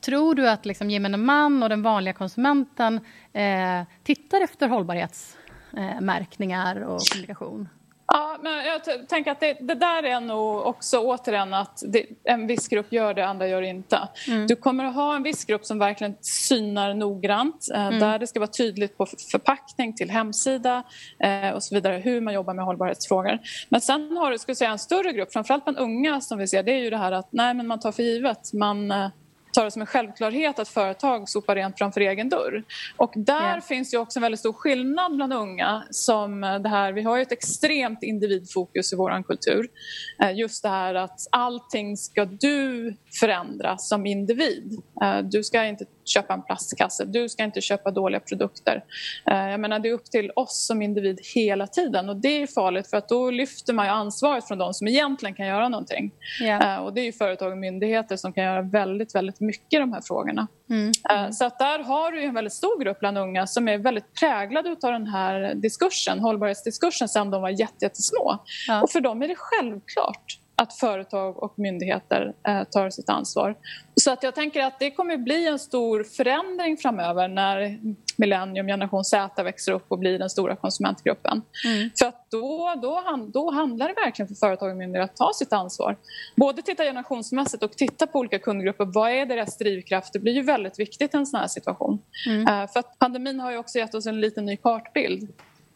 Tror 0.00 0.34
du 0.34 0.48
att 0.48 0.66
liksom 0.66 0.90
gemene 0.90 1.16
man 1.16 1.62
och 1.62 1.68
den 1.68 1.82
vanliga 1.82 2.14
konsumenten 2.14 3.00
eh, 3.32 3.82
tittar 4.02 4.40
efter 4.40 4.68
hållbarhetsmärkningar 4.68 6.80
och 6.80 7.00
kommunikation? 7.12 7.68
Ja, 8.12 8.38
men 8.42 8.64
jag 8.64 9.08
tänker 9.08 9.30
att 9.30 9.40
det, 9.40 9.56
det, 9.60 9.74
där 9.74 10.02
är 10.02 10.20
nog 10.20 10.66
också 10.66 10.98
återigen 10.98 11.54
att 11.54 11.82
det, 11.86 12.06
en 12.24 12.46
viss 12.46 12.68
grupp 12.68 12.92
gör 12.92 13.14
det, 13.14 13.26
andra 13.26 13.48
gör 13.48 13.60
det 13.60 13.68
inte. 13.68 14.08
Mm. 14.28 14.46
Du 14.46 14.56
kommer 14.56 14.84
att 14.84 14.94
ha 14.94 15.16
en 15.16 15.22
viss 15.22 15.44
grupp 15.44 15.64
som 15.64 15.78
verkligen 15.78 16.16
synar 16.20 16.94
noggrant 16.94 17.68
eh, 17.74 17.86
mm. 17.86 18.00
där 18.00 18.18
det 18.18 18.26
ska 18.26 18.40
vara 18.40 18.50
tydligt 18.50 18.96
på 18.98 19.06
förpackning 19.06 19.94
till 19.94 20.10
hemsida 20.10 20.82
eh, 21.18 21.50
och 21.50 21.62
så 21.62 21.74
vidare 21.74 21.96
hur 21.96 22.20
man 22.20 22.34
jobbar 22.34 22.54
med 22.54 22.64
hållbarhetsfrågor. 22.64 23.38
Men 23.68 23.80
sen 23.80 24.16
har 24.16 24.30
du 24.30 24.38
ska 24.38 24.54
säga, 24.54 24.70
en 24.70 24.78
större 24.78 25.12
grupp, 25.12 25.32
framförallt 25.32 25.64
bland 25.64 25.78
unga 25.78 26.20
som 26.20 26.38
vi 26.38 26.48
ser, 26.48 26.62
det 26.62 26.72
är 26.72 26.78
ju 26.78 26.90
det 26.90 26.96
här 26.96 27.12
att 27.12 27.28
nej, 27.30 27.54
men 27.54 27.66
man 27.66 27.80
tar 27.80 27.92
för 27.92 28.02
givet. 28.02 28.52
Man, 28.52 28.90
eh, 28.90 29.08
tar 29.52 29.64
det 29.64 29.70
som 29.70 29.82
en 29.82 29.86
självklarhet 29.86 30.58
att 30.58 30.68
företag 30.68 31.28
sopar 31.28 31.54
rent 31.54 31.78
framför 31.78 32.00
egen 32.00 32.28
dörr. 32.28 32.64
Och 32.96 33.12
där 33.16 33.42
yeah. 33.42 33.60
finns 33.60 33.94
ju 33.94 33.98
också 33.98 34.18
en 34.18 34.22
väldigt 34.22 34.40
stor 34.40 34.52
skillnad 34.52 35.16
bland 35.16 35.32
unga. 35.32 35.82
Som 35.90 36.40
det 36.40 36.68
här, 36.68 36.92
vi 36.92 37.02
har 37.02 37.16
ju 37.16 37.22
ett 37.22 37.32
extremt 37.32 38.02
individfokus 38.02 38.92
i 38.92 38.96
vår 38.96 39.22
kultur. 39.22 39.68
Eh, 40.22 40.38
just 40.38 40.62
det 40.62 40.68
här 40.68 40.94
att 40.94 41.20
allting 41.30 41.96
ska 41.96 42.24
du 42.24 42.94
förändra 43.20 43.78
som 43.78 44.06
individ. 44.06 44.82
Eh, 45.02 45.18
du 45.18 45.44
ska 45.44 45.64
inte 45.64 45.84
köpa 46.08 46.34
en 46.34 46.42
plastkasse, 46.42 47.04
du 47.04 47.28
ska 47.28 47.44
inte 47.44 47.60
köpa 47.60 47.90
dåliga 47.90 48.20
produkter. 48.20 48.84
Eh, 49.30 49.50
jag 49.50 49.60
menar, 49.60 49.78
det 49.78 49.88
är 49.88 49.92
upp 49.92 50.04
till 50.04 50.30
oss 50.36 50.66
som 50.66 50.82
individ 50.82 51.20
hela 51.34 51.66
tiden 51.66 52.08
och 52.08 52.16
det 52.16 52.42
är 52.42 52.46
farligt 52.46 52.90
för 52.90 52.96
att 52.96 53.08
då 53.08 53.30
lyfter 53.30 53.72
man 53.72 53.88
ansvaret 53.88 54.48
från 54.48 54.58
de 54.58 54.74
som 54.74 54.88
egentligen 54.88 55.34
kan 55.34 55.46
göra 55.46 55.68
någonting. 55.68 56.10
Yeah. 56.42 56.84
Och 56.84 56.94
det 56.94 57.00
är 57.00 57.04
ju 57.04 57.12
företag 57.12 57.52
och 57.52 57.58
myndigheter 57.58 58.16
som 58.16 58.32
kan 58.32 58.44
göra 58.44 58.62
väldigt, 58.62 59.14
väldigt 59.14 59.40
mycket 59.40 59.72
i 59.72 59.76
de 59.76 59.92
här 59.92 60.00
frågorna. 60.00 60.46
Mm. 60.70 60.92
Mm. 61.10 61.32
Så 61.32 61.44
att 61.44 61.58
där 61.58 61.78
har 61.78 62.12
du 62.12 62.22
en 62.22 62.34
väldigt 62.34 62.52
stor 62.52 62.84
grupp 62.84 63.00
bland 63.00 63.18
unga 63.18 63.46
som 63.46 63.68
är 63.68 63.78
väldigt 63.78 64.14
präglade 64.20 64.70
av 64.70 64.92
den 64.92 65.06
här 65.06 65.54
diskursen, 65.54 66.20
hållbarhetsdiskursen 66.20 67.08
sedan 67.08 67.30
de 67.30 67.42
var 67.42 67.48
jättesmå. 67.48 68.38
Ja. 68.68 68.82
Och 68.82 68.90
för 68.90 69.00
dem 69.00 69.22
är 69.22 69.28
det 69.28 69.36
självklart 69.38 70.38
att 70.62 70.72
företag 70.72 71.42
och 71.42 71.58
myndigheter 71.58 72.34
eh, 72.48 72.64
tar 72.64 72.90
sitt 72.90 73.08
ansvar. 73.08 73.54
Så 73.94 74.10
att 74.10 74.22
jag 74.22 74.34
tänker 74.34 74.64
att 74.64 74.78
det 74.78 74.90
kommer 74.90 75.16
bli 75.16 75.46
en 75.46 75.58
stor 75.58 76.04
förändring 76.04 76.76
framöver 76.76 77.28
när 77.28 77.78
millennium, 78.16 78.66
generation 78.66 79.04
Z 79.04 79.42
växer 79.42 79.72
upp 79.72 79.84
och 79.88 79.98
blir 79.98 80.18
den 80.18 80.30
stora 80.30 80.56
konsumentgruppen. 80.56 81.42
Mm. 81.66 81.90
För 81.98 82.06
att 82.06 82.30
då, 82.30 82.74
då, 82.82 83.02
då 83.32 83.50
handlar 83.50 83.88
det 83.88 83.94
verkligen 83.94 84.28
för 84.28 84.34
företag 84.34 84.70
och 84.70 84.76
myndigheter 84.76 85.12
att 85.12 85.16
ta 85.16 85.32
sitt 85.34 85.52
ansvar. 85.52 85.96
Både 86.36 86.62
titta 86.62 86.84
generationsmässigt 86.84 87.62
och 87.62 87.72
titta 87.72 88.06
på 88.06 88.18
olika 88.18 88.38
kundgrupper. 88.38 88.84
Vad 88.84 89.10
är 89.10 89.26
deras 89.26 89.58
drivkraft? 89.58 90.12
Det 90.12 90.18
blir 90.18 90.32
ju 90.32 90.42
väldigt 90.42 90.78
viktigt 90.78 91.14
i 91.14 91.16
en 91.16 91.26
sån 91.26 91.40
här 91.40 91.48
situation. 91.48 91.98
Mm. 92.26 92.48
Eh, 92.48 92.70
för 92.72 92.80
att 92.80 92.98
pandemin 92.98 93.40
har 93.40 93.50
ju 93.50 93.58
också 93.58 93.78
gett 93.78 93.94
oss 93.94 94.06
en 94.06 94.20
liten 94.20 94.44
ny 94.44 94.56
kartbild 94.56 95.28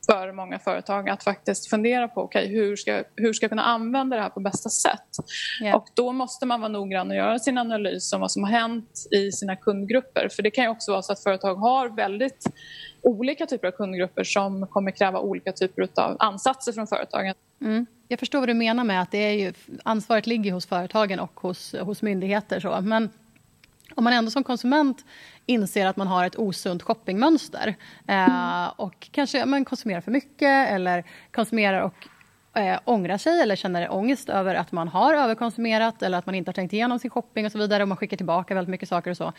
för 0.06 0.32
många 0.32 0.58
företag 0.58 1.08
att 1.08 1.24
faktiskt 1.24 1.70
fundera 1.70 2.08
på 2.08 2.22
okay, 2.24 2.46
hur, 2.46 2.76
ska, 2.76 3.04
hur 3.16 3.32
ska 3.32 3.44
jag 3.44 3.50
kunna 3.50 3.62
använda 3.62 4.16
det 4.16 4.22
här 4.22 4.30
på 4.30 4.40
bästa 4.40 4.68
sätt. 4.68 5.08
Yeah. 5.62 5.76
Och 5.76 5.86
då 5.94 6.12
måste 6.12 6.46
man 6.46 6.60
vara 6.60 6.72
noggrann 6.72 7.10
och 7.10 7.16
göra 7.16 7.38
sin 7.38 7.58
analys 7.58 8.12
om 8.12 8.20
vad 8.20 8.32
som 8.32 8.44
har 8.44 8.50
hänt 8.50 9.06
i 9.10 9.32
sina 9.32 9.56
kundgrupper. 9.56 10.28
För 10.28 10.42
det 10.42 10.50
kan 10.50 10.64
ju 10.64 10.70
också 10.70 10.90
vara 10.92 11.02
så 11.02 11.12
att 11.12 11.22
företag 11.22 11.54
har 11.54 11.88
väldigt 11.88 12.46
olika 13.02 13.46
typer 13.46 13.68
av 13.68 13.72
kundgrupper 13.72 14.24
som 14.24 14.66
kommer 14.66 14.90
kräva 14.90 15.20
olika 15.20 15.52
typer 15.52 15.88
av 15.94 16.16
ansatser 16.18 16.72
från 16.72 16.86
företagen. 16.86 17.34
Mm. 17.60 17.86
Jag 18.08 18.18
förstår 18.18 18.38
vad 18.38 18.48
du 18.48 18.54
menar 18.54 18.84
med 18.84 19.02
att 19.02 19.10
det 19.10 19.18
är 19.18 19.32
ju, 19.32 19.52
ansvaret 19.82 20.26
ligger 20.26 20.52
hos 20.52 20.66
företagen 20.66 21.20
och 21.20 21.40
hos, 21.40 21.74
hos 21.80 22.02
myndigheter. 22.02 22.60
Så. 22.60 22.80
Men 22.80 23.10
om 23.94 24.04
man 24.04 24.12
ändå 24.12 24.30
som 24.30 24.44
konsument 24.44 25.04
inser 25.46 25.86
att 25.86 25.96
man 25.96 26.06
har 26.06 26.24
ett 26.24 26.36
osunt 26.36 26.82
shoppingmönster 26.82 27.74
eh, 28.08 28.66
och 28.76 29.08
kanske 29.10 29.44
man 29.44 29.64
konsumerar 29.64 30.00
för 30.00 30.10
mycket 30.10 30.70
eller 30.70 31.04
konsumerar 31.32 31.80
och 31.80 32.08
eh, 32.60 32.80
ångrar 32.84 33.18
sig 33.18 33.40
eller 33.40 33.56
känner 33.56 33.92
ångest 33.92 34.28
över 34.28 34.54
att 34.54 34.72
man 34.72 34.88
har 34.88 35.14
överkonsumerat 35.14 36.02
eller 36.02 36.18
att 36.18 36.26
man 36.26 36.34
inte 36.34 36.48
har 36.48 36.54
tänkt 36.54 36.72
igenom 36.72 36.98
sin 36.98 37.10
shopping 37.10 37.46
och 37.46 37.52
så 37.52 37.58
vidare 37.58 37.82
och 37.82 37.88
man 37.88 37.96
skickar 37.96 38.16
tillbaka 38.16 38.54
väldigt 38.54 38.70
mycket 38.70 38.88
saker 38.88 39.10
och 39.10 39.16
så. 39.16 39.32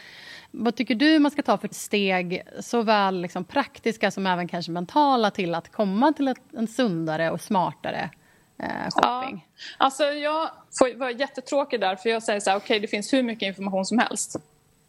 Vad 0.52 0.76
tycker 0.76 0.96
du 0.96 1.20
man 1.20 1.32
ska 1.32 1.42
ta 1.42 1.58
för 1.58 1.70
steg, 1.72 2.42
såväl 2.60 3.22
liksom 3.22 3.44
praktiska 3.44 4.12
som 4.12 4.28
även 4.28 4.48
kanske 4.48 4.72
mentala 4.72 5.32
till 5.32 5.56
att 5.56 5.72
komma 5.72 6.14
till 6.14 6.28
ett, 6.28 6.42
en 6.54 6.68
sundare 6.68 7.32
och 7.32 7.42
smartare 7.42 8.10
shopping? 8.94 9.48
Ja, 9.48 9.86
alltså 9.86 10.04
jag 10.04 10.50
får 10.80 11.00
vara 11.00 11.12
jättetråkig 11.12 11.80
där 11.80 11.96
för 11.96 12.10
jag 12.10 12.24
säger 12.24 12.40
så 12.40 12.50
här, 12.50 12.58
okej 12.58 12.66
okay, 12.66 12.80
det 12.80 12.88
finns 12.88 13.14
hur 13.14 13.24
mycket 13.24 13.48
information 13.48 13.86
som 13.86 14.00
helst 14.00 14.36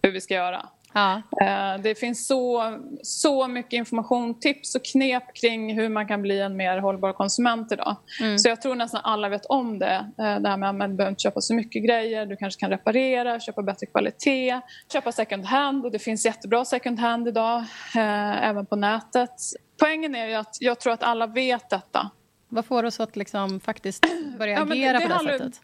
hur 0.05 0.13
vi 0.13 0.21
ska 0.21 0.35
göra. 0.35 0.69
Ja. 0.93 1.23
Eh, 1.41 1.83
det 1.83 1.99
finns 1.99 2.27
så, 2.27 2.75
så 3.03 3.49
mycket 3.49 3.73
information, 3.73 4.41
tips 4.41 4.75
och 4.75 4.85
knep 4.85 5.35
kring 5.35 5.75
hur 5.75 5.89
man 5.89 6.09
kan 6.09 6.23
bli 6.23 6.41
en 6.41 6.57
mer 6.57 6.79
hållbar 6.79 7.13
konsument 7.13 7.73
idag. 7.73 7.97
Mm. 8.21 8.39
Så 8.39 8.49
jag 8.49 8.63
tror 8.63 8.75
nästan 8.75 9.01
alla 9.05 9.29
vet 9.29 9.47
om 9.47 9.79
det. 9.79 10.07
Eh, 10.19 10.41
det 10.41 10.49
här 10.49 10.57
med 10.57 10.69
att 10.69 10.75
man 10.75 10.97
behöver 10.97 11.11
inte 11.11 11.23
köpa 11.23 11.41
så 11.41 11.55
mycket 11.55 11.85
grejer. 11.85 12.27
Du 12.27 12.37
kanske 12.37 12.61
kan 12.61 12.71
reparera, 12.71 13.41
köpa 13.41 13.63
bättre 13.63 13.87
kvalitet, 13.87 14.61
köpa 14.93 15.13
second 15.13 15.45
hand. 15.45 15.85
Och 15.85 15.93
det 15.93 15.99
finns 15.99 16.27
jättebra 16.27 16.65
second 16.65 16.99
hand 16.99 17.29
idag, 17.29 17.59
eh, 17.97 18.49
även 18.49 18.67
på 18.67 18.77
nätet. 18.77 19.35
Poängen 19.81 20.15
är 20.15 20.27
ju 20.27 20.35
att 20.35 20.57
jag 20.61 20.81
tror 20.81 20.93
att 20.93 21.03
alla 21.03 21.27
vet 21.27 21.71
detta. 21.71 22.11
Vad 22.55 22.65
får 22.65 22.85
oss 22.85 23.01
att 23.01 23.17
liksom 23.17 23.61
faktiskt 23.61 24.07
börja 24.39 24.63
agera 24.63 24.77
ja, 24.77 24.93
det, 24.93 24.99
det 24.99 25.03
på 25.03 25.09
det 25.09 25.15
handlar, 25.15 25.39
sättet? 25.39 25.61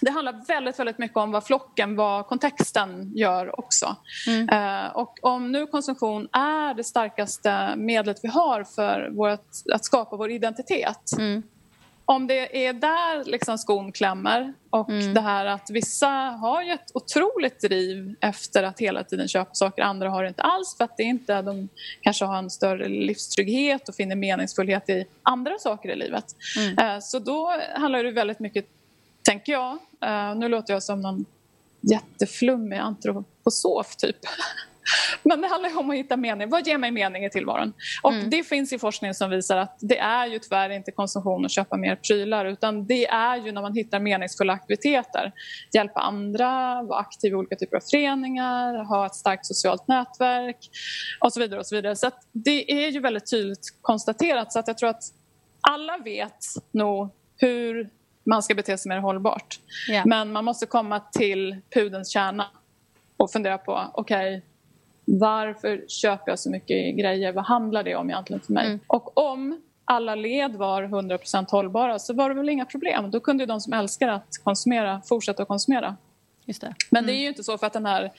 det 0.00 0.10
handlar 0.10 0.46
väldigt, 0.48 0.78
väldigt 0.78 0.98
mycket 0.98 1.16
om 1.16 1.30
vad 1.30 1.44
flocken, 1.44 1.96
vad 1.96 2.26
kontexten 2.26 3.12
gör 3.14 3.60
också. 3.60 3.96
Mm. 4.26 4.48
Uh, 4.48 4.96
och 4.96 5.18
om 5.22 5.52
nu 5.52 5.66
konsumtion 5.66 6.28
är 6.32 6.74
det 6.74 6.84
starkaste 6.84 7.76
medlet 7.76 8.20
vi 8.22 8.28
har 8.28 8.64
för 8.64 9.10
vårt, 9.10 9.46
att 9.74 9.84
skapa 9.84 10.16
vår 10.16 10.30
identitet. 10.30 11.12
Mm. 11.18 11.42
Om 12.08 12.26
det 12.26 12.66
är 12.66 12.72
där 12.72 13.24
liksom 13.24 13.58
skon 13.58 13.92
klämmer 13.92 14.52
och 14.70 14.90
mm. 14.90 15.14
det 15.14 15.20
här 15.20 15.46
att 15.46 15.70
vissa 15.70 16.08
har 16.08 16.62
ju 16.62 16.72
ett 16.72 16.90
otroligt 16.94 17.60
driv 17.60 18.14
efter 18.20 18.62
att 18.62 18.80
hela 18.80 19.04
tiden 19.04 19.28
köpa 19.28 19.54
saker, 19.54 19.82
andra 19.82 20.10
har 20.10 20.22
det 20.22 20.28
inte 20.28 20.42
alls 20.42 20.76
för 20.76 20.84
att 20.84 20.96
det 20.96 21.02
inte, 21.02 21.42
de 21.42 21.68
kanske 22.00 22.24
har 22.24 22.38
en 22.38 22.50
större 22.50 22.88
livstrygghet 22.88 23.88
och 23.88 23.94
finner 23.94 24.16
meningsfullhet 24.16 24.88
i 24.88 25.04
andra 25.22 25.58
saker 25.58 25.88
i 25.88 25.96
livet. 25.96 26.36
Uh, 26.80 26.98
så 27.00 27.18
då 27.18 27.52
handlar 27.74 28.04
det 28.04 28.10
väldigt 28.10 28.40
mycket 28.40 28.66
tänker 29.22 29.52
jag. 29.52 29.72
Uh, 30.04 30.38
nu 30.38 30.48
låter 30.48 30.72
jag 30.72 30.82
som 30.82 31.00
någon 31.00 31.24
jätteflummig 31.80 32.76
antroposof 32.78 33.96
typ. 33.96 34.16
Men 35.22 35.40
det 35.40 35.48
handlar 35.48 35.78
om 35.78 35.90
att 35.90 35.96
hitta 35.96 36.16
mening. 36.16 36.50
Vad 36.50 36.66
ger 36.66 36.78
mig 36.78 36.90
mening 36.90 37.24
i 37.24 37.30
tillvaron? 37.30 37.72
Och 38.02 38.12
mm. 38.12 38.30
Det 38.30 38.42
finns 38.42 38.72
ju 38.72 38.78
forskning 38.78 39.14
som 39.14 39.30
visar 39.30 39.56
att 39.56 39.76
det 39.80 39.98
är 39.98 40.26
ju 40.26 40.38
tyvärr 40.38 40.70
inte 40.70 40.92
konsumtion 40.92 41.44
att 41.44 41.50
köpa 41.50 41.76
mer 41.76 41.96
prylar 41.96 42.44
utan 42.44 42.86
det 42.86 43.06
är 43.06 43.36
ju 43.36 43.52
när 43.52 43.62
man 43.62 43.74
hittar 43.74 44.00
meningsfulla 44.00 44.52
aktiviteter. 44.52 45.32
Hjälpa 45.74 46.00
andra, 46.00 46.82
vara 46.82 47.00
aktiv 47.00 47.32
i 47.32 47.34
olika 47.34 47.56
typer 47.56 47.76
av 47.76 47.80
föreningar, 47.90 48.84
ha 48.84 49.06
ett 49.06 49.14
starkt 49.14 49.46
socialt 49.46 49.88
nätverk 49.88 50.70
och 51.20 51.32
så 51.32 51.40
vidare. 51.40 51.60
och 51.60 51.66
så 51.66 51.76
vidare. 51.76 51.96
Så 51.96 52.10
det 52.32 52.84
är 52.84 52.88
ju 52.88 53.00
väldigt 53.00 53.30
tydligt 53.30 53.78
konstaterat 53.82 54.52
så 54.52 54.58
att 54.58 54.68
jag 54.68 54.78
tror 54.78 54.88
att 54.88 55.02
alla 55.60 55.98
vet 55.98 56.44
nog 56.72 57.10
hur 57.36 57.90
man 58.26 58.42
ska 58.42 58.54
bete 58.54 58.78
sig 58.78 58.88
mer 58.88 58.98
hållbart. 58.98 59.58
Yeah. 59.90 60.06
Men 60.06 60.32
man 60.32 60.44
måste 60.44 60.66
komma 60.66 61.00
till 61.00 61.56
pudens 61.74 62.12
kärna 62.12 62.46
och 63.16 63.32
fundera 63.32 63.58
på 63.58 63.90
okej, 63.94 64.36
okay, 64.36 64.42
varför 65.06 65.84
köper 65.88 66.32
jag 66.32 66.38
så 66.38 66.50
mycket 66.50 66.96
grejer? 66.96 67.32
Vad 67.32 67.44
handlar 67.44 67.82
det 67.82 67.94
om 67.94 68.10
egentligen 68.10 68.40
för 68.40 68.52
mig? 68.52 68.66
Mm. 68.66 68.80
Och 68.86 69.18
om 69.18 69.60
alla 69.84 70.14
led 70.14 70.56
var 70.56 70.82
100% 70.82 71.50
hållbara 71.50 71.98
så 71.98 72.14
var 72.14 72.28
det 72.28 72.34
väl 72.34 72.48
inga 72.48 72.64
problem. 72.64 73.10
Då 73.10 73.20
kunde 73.20 73.46
de 73.46 73.60
som 73.60 73.72
älskar 73.72 74.08
att 74.08 74.28
konsumera 74.44 75.02
fortsätta 75.08 75.42
att 75.42 75.48
konsumera. 75.48 75.96
Just 76.44 76.60
det. 76.60 76.74
Men 76.90 77.04
mm. 77.04 77.06
det 77.06 77.20
är 77.20 77.22
ju 77.22 77.28
inte 77.28 77.44
så 77.44 77.58
för 77.58 77.66
att 77.66 77.72
den 77.72 77.86
här 77.86 78.12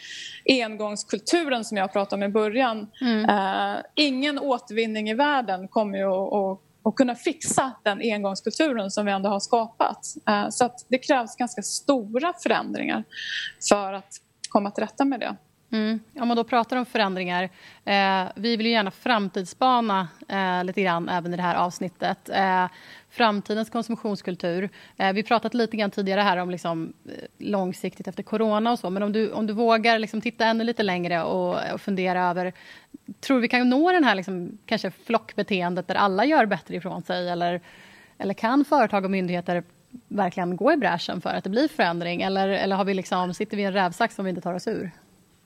engångskulturen 0.46 1.66
som 1.66 1.78
jag 1.78 1.94
pratade 1.94 2.26
om 2.26 2.30
i 2.30 2.34
början. 2.34 2.88
Mm. 3.02 3.30
Eh, 3.30 3.82
ingen 3.96 4.40
återvinning 4.40 5.10
i 5.10 5.14
världen 5.14 5.68
kommer 5.68 5.98
ju 5.98 6.06
att 6.06 6.62
och 6.88 6.98
kunna 6.98 7.16
fixa 7.16 7.72
den 7.84 8.00
engångskulturen 8.02 8.92
som 8.92 9.06
vi 9.06 9.12
ändå 9.12 9.30
har 9.30 9.40
skapat. 9.40 10.00
Eh, 10.30 10.50
så 10.50 10.66
att 10.66 10.86
det 10.88 10.98
krävs 10.98 11.36
ganska 11.36 11.62
stora 11.62 12.34
förändringar 12.44 13.04
för 13.70 13.94
att 13.94 14.14
komma 14.50 14.72
till 14.72 14.84
rätta 14.84 15.06
med 15.06 15.20
det. 15.20 15.36
Mm. 15.72 16.00
Om 16.20 16.28
man 16.28 16.38
då 16.38 16.44
pratar 16.44 16.78
om 16.78 16.86
förändringar, 16.86 17.44
eh, 17.86 18.24
vi 18.36 18.58
vill 18.58 18.66
ju 18.66 18.72
gärna 18.72 18.92
framtidsspana 18.92 20.08
eh, 20.28 20.64
lite 20.64 20.82
grann 20.82 21.10
även 21.10 21.34
i 21.34 21.38
det 21.38 21.44
här 21.44 21.56
avsnittet. 21.56 22.30
Eh, 22.30 22.66
framtidens 23.10 23.70
konsumtionskultur. 23.70 24.70
Eh, 24.98 25.14
vi 25.14 25.24
pratat 25.24 25.54
lite 25.54 25.78
grann 25.78 25.92
tidigare 25.92 26.22
här 26.22 26.38
om 26.38 26.50
liksom, 26.50 26.94
eh, 27.06 27.12
långsiktigt 27.38 28.08
efter 28.08 28.24
corona 28.24 28.72
och 28.72 28.80
så, 28.80 28.90
men 28.90 29.04
om 29.04 29.12
du, 29.12 29.32
om 29.32 29.48
du 29.48 29.54
vågar 29.54 30.00
liksom 30.00 30.22
titta 30.22 30.46
ännu 30.46 30.64
lite 30.64 30.84
längre 30.84 31.24
och, 31.24 31.74
och 31.74 31.82
fundera 31.82 32.30
över, 32.30 32.54
tror 33.20 33.40
vi 33.40 33.48
kan 33.48 33.70
nå 33.70 33.92
den 33.92 34.04
här 34.04 34.16
liksom, 34.16 34.58
kanske 34.66 34.92
flockbeteendet 34.92 35.88
där 35.88 35.96
alla 35.96 36.26
gör 36.26 36.46
bättre 36.46 36.76
ifrån 36.76 37.04
sig 37.04 37.30
eller, 37.30 37.62
eller 38.18 38.34
kan 38.34 38.66
företag 38.66 39.06
och 39.06 39.12
myndigheter 39.12 39.64
verkligen 40.08 40.56
gå 40.56 40.74
i 40.74 40.78
bräschen 40.78 41.22
för 41.22 41.30
att 41.30 41.44
det 41.44 41.50
blir 41.50 41.68
förändring 41.68 42.22
eller, 42.22 42.50
eller 42.50 42.76
har 42.76 42.86
vi 42.86 42.94
liksom, 42.94 43.34
sitter 43.34 43.58
vi 43.58 43.64
i 43.64 43.66
en 43.66 43.74
rävsax 43.74 44.16
som 44.16 44.26
vi 44.26 44.30
inte 44.30 44.42
tar 44.42 44.54
oss 44.54 44.68
ur? 44.68 44.92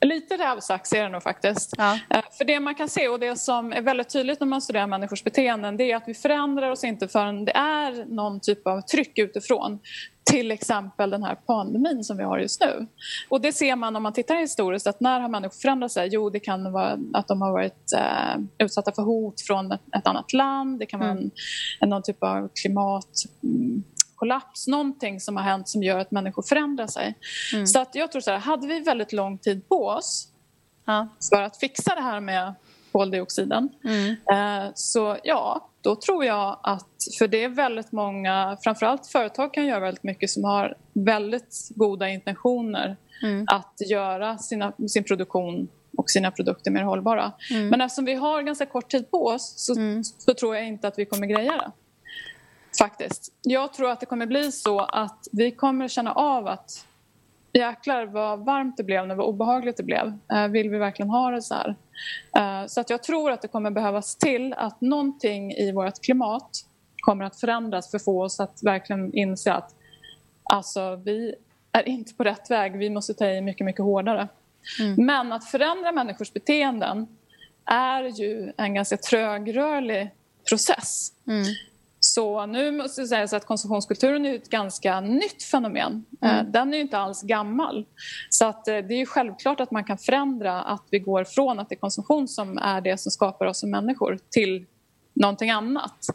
Lite 0.04 0.36
rävsax 0.36 0.92
är 0.92 1.02
det 1.02 1.08
nog 1.08 1.22
faktiskt. 1.22 1.74
Ja. 1.78 1.98
Eh, 2.10 2.22
för 2.38 2.44
det 2.44 2.60
man 2.60 2.74
kan 2.74 2.88
se 2.88 3.08
och 3.08 3.20
det 3.20 3.36
som 3.36 3.72
är 3.72 3.82
väldigt 3.82 4.08
tydligt 4.08 4.40
när 4.40 4.46
man 4.46 4.62
studerar 4.62 4.86
människors 4.86 5.24
beteenden 5.24 5.76
det 5.76 5.92
är 5.92 5.96
att 5.96 6.08
vi 6.08 6.14
förändrar 6.14 6.70
oss 6.70 6.84
inte 6.84 7.08
förrän 7.08 7.44
det 7.44 7.56
är 7.56 8.04
någon 8.04 8.40
typ 8.40 8.66
av 8.66 8.80
tryck 8.80 9.18
utifrån. 9.18 9.78
Till 10.24 10.50
exempel 10.50 11.10
den 11.10 11.22
här 11.22 11.34
pandemin 11.34 12.04
som 12.04 12.16
vi 12.16 12.22
har 12.22 12.38
just 12.38 12.60
nu. 12.60 12.86
Och 13.28 13.40
det 13.40 13.52
ser 13.52 13.76
man 13.76 13.96
om 13.96 14.02
man 14.02 14.12
tittar 14.12 14.36
historiskt 14.36 14.86
att 14.86 15.00
när 15.00 15.20
har 15.20 15.28
människor 15.28 15.60
förändrat 15.62 15.92
sig? 15.92 16.08
Jo, 16.12 16.30
det 16.30 16.40
kan 16.40 16.72
vara 16.72 16.98
att 17.12 17.28
de 17.28 17.42
har 17.42 17.52
varit 17.52 17.92
eh, 17.96 18.42
utsatta 18.58 18.92
för 18.92 19.02
hot 19.02 19.40
från 19.40 19.72
ett, 19.72 19.80
ett 19.96 20.06
annat 20.06 20.32
land. 20.32 20.78
Det 20.78 20.86
kan 20.86 21.00
vara 21.00 21.10
mm. 21.10 21.30
en, 21.80 21.88
någon 21.88 22.02
typ 22.02 22.22
av 22.22 22.48
klimat 22.62 23.10
mm, 23.42 23.82
kollaps, 24.22 24.66
någonting 24.66 25.20
som 25.20 25.36
har 25.36 25.42
hänt 25.42 25.68
som 25.68 25.82
gör 25.82 25.98
att 25.98 26.10
människor 26.10 26.42
förändrar 26.42 26.86
sig. 26.86 27.14
Mm. 27.54 27.66
Så 27.66 27.80
att 27.80 27.94
jag 27.94 28.12
tror 28.12 28.22
så 28.22 28.30
här, 28.30 28.38
hade 28.38 28.66
vi 28.66 28.80
väldigt 28.80 29.12
lång 29.12 29.38
tid 29.38 29.68
på 29.68 29.86
oss 29.86 30.28
ja. 30.84 31.08
för 31.30 31.42
att 31.42 31.56
fixa 31.56 31.94
det 31.94 32.00
här 32.00 32.20
med 32.20 32.54
koldioxiden 32.92 33.68
mm. 33.84 34.10
eh, 34.10 34.70
så 34.74 35.16
ja, 35.24 35.68
då 35.80 35.96
tror 35.96 36.24
jag 36.24 36.60
att, 36.62 36.88
för 37.18 37.28
det 37.28 37.44
är 37.44 37.48
väldigt 37.48 37.92
många, 37.92 38.56
framförallt 38.64 39.06
företag 39.06 39.54
kan 39.54 39.66
göra 39.66 39.80
väldigt 39.80 40.04
mycket 40.04 40.30
som 40.30 40.44
har 40.44 40.76
väldigt 40.92 41.68
goda 41.74 42.08
intentioner 42.08 42.96
mm. 43.22 43.46
att 43.48 43.74
göra 43.90 44.38
sina, 44.38 44.72
sin 44.88 45.04
produktion 45.04 45.68
och 45.96 46.10
sina 46.10 46.30
produkter 46.30 46.70
mer 46.70 46.82
hållbara. 46.82 47.32
Mm. 47.50 47.68
Men 47.68 47.80
eftersom 47.80 48.04
vi 48.04 48.14
har 48.14 48.42
ganska 48.42 48.66
kort 48.66 48.90
tid 48.90 49.10
på 49.10 49.26
oss 49.26 49.54
så, 49.56 49.72
mm. 49.72 50.04
så 50.04 50.34
tror 50.34 50.56
jag 50.56 50.66
inte 50.66 50.88
att 50.88 50.98
vi 50.98 51.04
kommer 51.04 51.26
greja 51.26 51.52
det. 51.52 51.72
Faktiskt. 52.78 53.32
Jag 53.42 53.72
tror 53.72 53.90
att 53.90 54.00
det 54.00 54.06
kommer 54.06 54.26
bli 54.26 54.52
så 54.52 54.80
att 54.80 55.28
vi 55.32 55.50
kommer 55.50 55.88
känna 55.88 56.12
av 56.12 56.46
att 56.46 56.86
jäklar 57.52 58.06
vad 58.06 58.44
varmt 58.44 58.76
det 58.76 58.84
blev, 58.84 59.08
vad 59.08 59.26
obehagligt 59.26 59.76
det 59.76 59.82
blev. 59.82 60.18
Eh, 60.32 60.48
vill 60.48 60.70
vi 60.70 60.78
verkligen 60.78 61.10
ha 61.10 61.30
det 61.30 61.42
så 61.42 61.54
här? 61.54 61.76
Eh, 62.36 62.66
så 62.66 62.80
att 62.80 62.90
jag 62.90 63.02
tror 63.02 63.30
att 63.30 63.42
det 63.42 63.48
kommer 63.48 63.70
behövas 63.70 64.16
till 64.16 64.52
att 64.52 64.80
någonting 64.80 65.52
i 65.52 65.72
vårt 65.72 66.00
klimat 66.02 66.50
kommer 66.96 67.24
att 67.24 67.40
förändras 67.40 67.90
för 67.90 67.98
att 67.98 68.04
få 68.04 68.24
oss 68.24 68.40
att 68.40 68.62
verkligen 68.62 69.14
inse 69.14 69.52
att 69.52 69.74
alltså, 70.42 70.96
vi 70.96 71.34
är 71.72 71.88
inte 71.88 72.14
på 72.14 72.24
rätt 72.24 72.50
väg, 72.50 72.76
vi 72.76 72.90
måste 72.90 73.14
ta 73.14 73.26
i 73.26 73.40
mycket, 73.40 73.64
mycket 73.64 73.82
hårdare. 73.82 74.28
Mm. 74.80 75.06
Men 75.06 75.32
att 75.32 75.44
förändra 75.44 75.92
människors 75.92 76.32
beteenden 76.32 77.16
är 77.64 78.02
ju 78.02 78.52
en 78.56 78.74
ganska 78.74 78.96
trögrörlig 78.96 80.10
process. 80.48 81.12
Mm. 81.26 81.44
Så 82.14 82.46
nu 82.46 82.70
måste 82.70 83.00
jag 83.00 83.08
säga 83.08 83.36
att 83.36 83.46
konsumtionskulturen 83.46 84.26
är 84.26 84.34
ett 84.34 84.50
ganska 84.50 85.00
nytt 85.00 85.42
fenomen. 85.42 86.04
Eh, 86.22 86.38
mm. 86.38 86.52
Den 86.52 86.74
är 86.74 86.78
inte 86.78 86.98
alls 86.98 87.22
gammal. 87.22 87.86
Så 88.30 88.44
att 88.44 88.68
eh, 88.68 88.76
det 88.76 88.94
är 88.94 89.06
självklart 89.06 89.60
att 89.60 89.70
man 89.70 89.84
kan 89.84 89.98
förändra 89.98 90.62
att 90.62 90.86
vi 90.90 90.98
går 90.98 91.24
från 91.24 91.60
att 91.60 91.68
det 91.68 91.74
är 91.74 91.78
konsumtion 91.78 92.28
som 92.28 92.58
är 92.58 92.80
det 92.80 93.00
som 93.00 93.12
skapar 93.12 93.46
oss 93.46 93.60
som 93.60 93.70
människor 93.70 94.18
till 94.30 94.66
någonting 95.12 95.50
annat. 95.50 96.06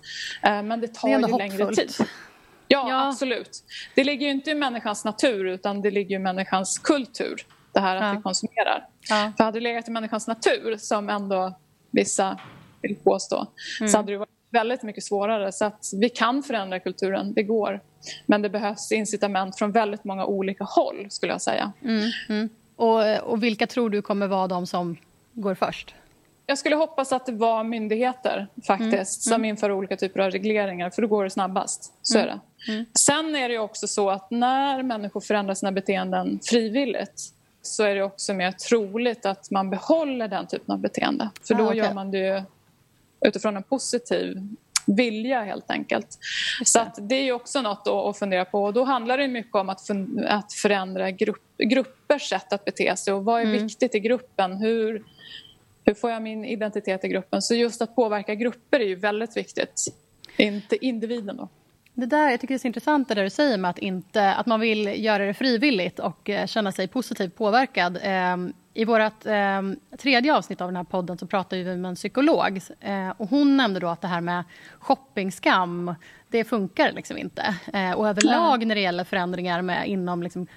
Eh, 0.44 0.64
men 0.64 0.82
det 0.82 0.88
tar 0.88 1.08
det 1.08 1.28
ju 1.28 1.38
längre 1.38 1.76
tid. 1.76 1.92
Ja, 2.68 2.90
ja, 2.90 3.08
absolut. 3.08 3.64
Det 3.96 4.04
ligger 4.04 4.26
ju 4.26 4.32
inte 4.32 4.52
i 4.52 4.56
människans 4.56 5.06
natur 5.06 5.46
utan 5.46 5.82
det 5.82 5.92
ligger 5.92 6.16
i 6.16 6.20
människans 6.20 6.80
kultur. 6.80 7.46
Det 7.72 7.80
här 7.80 7.96
att 7.96 8.04
ja. 8.04 8.14
vi 8.14 8.22
konsumerar. 8.22 8.88
Ja. 9.10 9.32
För 9.38 9.44
hade 9.44 9.60
det 9.60 9.64
legat 9.64 9.88
i 9.88 9.92
människans 9.92 10.28
natur 10.28 10.78
som 10.78 11.10
ändå 11.10 11.60
vissa 11.92 12.40
vill 12.82 12.96
påstå. 12.96 13.48
Mm. 13.80 13.90
Så 13.92 13.98
hade 13.98 14.12
det 14.12 14.18
varit 14.18 14.37
väldigt 14.58 14.84
mycket 14.84 15.04
svårare. 15.04 15.52
Så 15.52 15.66
att 15.66 15.92
vi 15.94 16.10
kan 16.10 16.44
förändra 16.44 16.80
kulturen, 16.80 17.34
det 17.34 17.44
går. 17.44 17.80
Men 18.26 18.42
det 18.42 18.50
behövs 18.50 18.92
incitament 18.92 19.58
från 19.58 19.72
väldigt 19.72 20.04
många 20.04 20.26
olika 20.26 20.64
håll 20.64 21.08
skulle 21.10 21.32
jag 21.32 21.42
säga. 21.42 21.72
Mm, 21.84 22.12
mm. 22.30 22.50
Och, 22.76 23.32
och 23.32 23.44
vilka 23.44 23.68
tror 23.68 23.90
du 23.90 24.02
kommer 24.02 24.28
vara 24.28 24.48
de 24.48 24.68
som 24.68 24.98
går 25.34 25.56
först? 25.56 25.96
Jag 26.46 26.58
skulle 26.58 26.76
hoppas 26.76 27.12
att 27.12 27.26
det 27.26 27.32
var 27.32 27.64
myndigheter 27.64 28.48
faktiskt 28.68 28.92
mm, 28.92 29.06
som 29.06 29.34
mm. 29.34 29.46
inför 29.46 29.72
olika 29.72 29.98
typer 29.98 30.20
av 30.20 30.32
regleringar 30.32 30.90
för 30.90 31.02
då 31.02 31.08
går 31.08 31.24
det 31.24 31.30
snabbast. 31.30 31.94
Så 32.02 32.18
mm, 32.18 32.30
är 32.30 32.34
det. 32.34 32.72
Mm. 32.72 32.86
Sen 33.00 33.36
är 33.36 33.50
det 33.50 33.60
också 33.60 33.88
så 33.88 34.10
att 34.10 34.32
när 34.32 34.84
människor 34.84 35.22
förändrar 35.22 35.54
sina 35.54 35.72
beteenden 35.72 36.40
frivilligt 36.44 37.34
så 37.62 37.84
är 37.84 37.96
det 37.96 38.04
också 38.04 38.34
mer 38.34 38.52
troligt 38.52 39.26
att 39.26 39.52
man 39.52 39.70
behåller 39.70 40.28
den 40.28 40.48
typen 40.48 40.74
av 40.74 40.80
beteende. 40.80 41.30
För 41.48 41.54
då 41.54 41.64
ah, 41.64 41.68
okay. 41.68 41.78
gör 41.78 41.94
man 41.94 42.12
det 42.12 42.44
utifrån 43.22 43.58
en 43.58 43.64
positiv 43.64 44.38
vilja 44.88 45.44
helt 45.44 45.72
enkelt. 45.72 46.08
Så 46.66 46.80
att 46.80 46.98
det 47.02 47.16
är 47.16 47.32
också 47.32 47.62
något 47.62 47.88
att 47.88 48.20
fundera 48.20 48.46
på. 48.46 48.64
Och 48.64 48.74
då 48.74 48.84
handlar 48.84 49.18
det 49.18 49.28
mycket 49.28 49.56
om 49.56 49.70
att, 49.70 50.54
förändra 50.54 51.12
grupp, 51.12 51.58
gruppers 51.58 52.30
sätt 52.30 52.54
att 52.54 52.66
bete 52.66 52.96
sig 52.98 53.14
och 53.14 53.26
vad 53.26 53.42
är 53.42 53.46
mm. 53.46 53.64
viktigt 53.64 53.96
i 53.96 54.00
gruppen? 54.00 54.58
Hur, 54.58 55.04
hur 55.86 55.94
får 55.94 56.12
jag 56.12 56.22
min 56.22 56.46
identitet 56.46 57.04
i 57.04 57.08
gruppen? 57.08 57.42
Så 57.42 57.56
just 57.56 57.82
att 57.82 57.96
påverka 57.96 58.36
grupper 58.36 58.80
är 58.80 58.86
ju 58.88 58.96
väldigt 58.96 59.38
viktigt, 59.38 59.84
inte 60.38 60.86
individen. 60.86 61.38
Då. 61.38 61.50
Det 61.94 62.06
där, 62.06 62.30
jag 62.30 62.42
tycker 62.42 62.54
det 62.54 62.58
är 62.58 62.60
så 62.60 62.68
intressant 62.68 63.08
det 63.08 63.16
där 63.16 63.24
du 63.24 63.30
säger 63.30 63.58
med 63.58 63.72
att, 63.72 63.80
inte, 63.80 64.34
att 64.34 64.46
man 64.46 64.60
vill 64.60 65.04
göra 65.06 65.26
det 65.26 65.34
frivilligt 65.34 66.00
och 66.00 66.30
eh, 66.30 66.48
känna 66.48 66.72
sig 66.72 66.88
positivt 66.88 67.36
påverkad. 67.36 68.00
I 68.78 68.86
vårt 68.86 69.26
eh, 69.26 69.62
tredje 69.98 70.36
avsnitt 70.36 70.62
av 70.62 70.68
den 70.68 70.76
här 70.76 70.84
podden 70.84 71.18
så 71.18 71.28
pratade 71.28 71.64
vi 71.64 71.78
med 71.78 71.90
en 71.90 71.96
psykolog. 71.96 72.62
Eh, 72.80 73.10
och 73.18 73.30
hon 73.30 73.58
nämnde 73.58 73.80
då 73.80 73.88
att 73.88 74.02
det 74.02 74.08
här 74.08 74.22
med 74.22 74.44
shoppingskam, 74.80 75.96
det 76.30 76.44
funkar 76.44 76.92
liksom 76.92 77.18
inte. 77.18 77.56
och 77.96 78.08
överlag 78.08 78.68
när 78.68 78.76
det 78.76 78.82
gäller 78.82 79.04
förändringar 79.04 79.62
med, 79.62 79.88
inom, 79.88 80.24
liksom, 80.24 80.48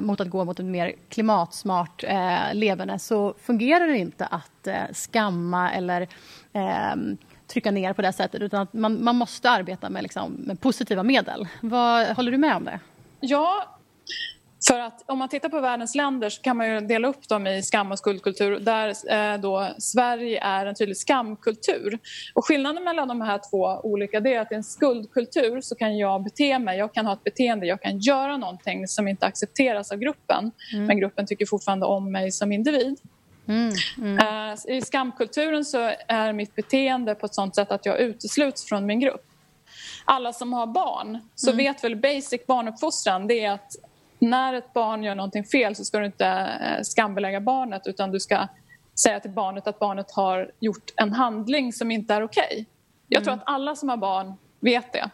mot 0.00 0.20
att 0.20 0.30
gå 0.30 0.44
mot 0.44 0.60
ett 0.60 0.66
mer 0.66 0.92
klimatsmart 1.08 2.04
leverne 2.52 2.98
så 2.98 3.34
fungerar 3.42 3.86
det 3.86 3.98
inte 3.98 4.26
att 4.26 4.68
skamma 4.92 5.72
eller 5.72 6.08
ehm, 6.52 7.16
trycka 7.46 7.70
ner 7.70 7.92
på 7.92 8.02
det 8.02 8.12
sättet 8.12 8.42
utan 8.42 8.62
att 8.62 8.72
man, 8.72 9.04
man 9.04 9.16
måste 9.16 9.50
arbeta 9.50 9.90
med, 9.90 10.02
liksom, 10.02 10.32
med 10.32 10.60
positiva 10.60 11.02
medel. 11.02 11.48
Vad, 11.60 12.06
håller 12.06 12.32
du 12.32 12.38
med 12.38 12.56
om 12.56 12.64
det? 12.64 12.80
Ja, 13.20 13.79
för 14.70 14.80
att 14.80 15.04
om 15.06 15.18
man 15.18 15.28
tittar 15.28 15.48
på 15.48 15.60
världens 15.60 15.94
länder 15.94 16.28
så 16.28 16.42
kan 16.42 16.56
man 16.56 16.68
ju 16.68 16.80
dela 16.80 17.08
upp 17.08 17.28
dem 17.28 17.46
i 17.46 17.62
skam 17.62 17.92
och 17.92 17.98
skuldkultur 17.98 18.60
där 18.60 18.88
eh, 19.12 19.40
då 19.40 19.68
Sverige 19.78 20.40
är 20.40 20.66
en 20.66 20.74
tydlig 20.74 20.96
skamkultur. 20.96 21.98
Och 22.34 22.44
skillnaden 22.46 22.84
mellan 22.84 23.08
de 23.08 23.20
här 23.20 23.40
två 23.50 23.80
olika 23.82 24.20
det 24.20 24.34
är 24.34 24.40
att 24.40 24.52
i 24.52 24.54
en 24.54 24.64
skuldkultur 24.64 25.60
så 25.60 25.74
kan 25.74 25.98
jag 25.98 26.22
bete 26.22 26.58
mig, 26.58 26.78
jag 26.78 26.94
kan 26.94 27.06
ha 27.06 27.12
ett 27.12 27.24
beteende, 27.24 27.66
jag 27.66 27.82
kan 27.82 27.98
göra 27.98 28.36
någonting 28.36 28.88
som 28.88 29.08
inte 29.08 29.26
accepteras 29.26 29.92
av 29.92 29.98
gruppen 29.98 30.50
mm. 30.72 30.86
men 30.86 30.98
gruppen 30.98 31.26
tycker 31.26 31.46
fortfarande 31.46 31.86
om 31.86 32.12
mig 32.12 32.32
som 32.32 32.52
individ. 32.52 32.98
Mm, 33.48 33.72
mm. 33.98 34.18
Uh, 34.18 34.76
I 34.76 34.82
skamkulturen 34.82 35.64
så 35.64 35.92
är 36.08 36.32
mitt 36.32 36.54
beteende 36.54 37.14
på 37.14 37.26
ett 37.26 37.34
sånt 37.34 37.54
sätt 37.54 37.70
att 37.70 37.86
jag 37.86 38.00
utesluts 38.00 38.68
från 38.68 38.86
min 38.86 39.00
grupp. 39.00 39.26
Alla 40.04 40.32
som 40.32 40.52
har 40.52 40.66
barn 40.66 41.18
så 41.34 41.50
mm. 41.50 41.56
vet 41.56 41.84
väl 41.84 41.96
basic 41.96 42.46
barnuppfostran 42.46 43.26
det 43.26 43.44
är 43.44 43.50
att 43.50 43.76
när 44.20 44.54
ett 44.54 44.72
barn 44.72 45.02
gör 45.02 45.14
någonting 45.14 45.44
fel 45.44 45.76
så 45.76 45.84
ska 45.84 45.98
du 45.98 46.06
inte 46.06 46.24
uh, 46.24 46.82
skambelägga 46.82 47.40
barnet 47.40 47.86
utan 47.86 48.10
du 48.10 48.20
ska 48.20 48.46
säga 49.02 49.20
till 49.20 49.30
barnet 49.30 49.66
att 49.66 49.78
barnet 49.78 50.10
har 50.10 50.50
gjort 50.60 50.92
en 50.96 51.12
handling 51.12 51.72
som 51.72 51.90
inte 51.90 52.14
är 52.14 52.22
okej. 52.22 52.48
Okay. 52.52 52.64
Jag 53.08 53.24
tror 53.24 53.32
mm. 53.32 53.42
att 53.42 53.54
alla 53.54 53.76
som 53.76 53.88
har 53.88 53.96
barn 53.96 54.34
vet 54.60 54.92
det. 54.92 55.10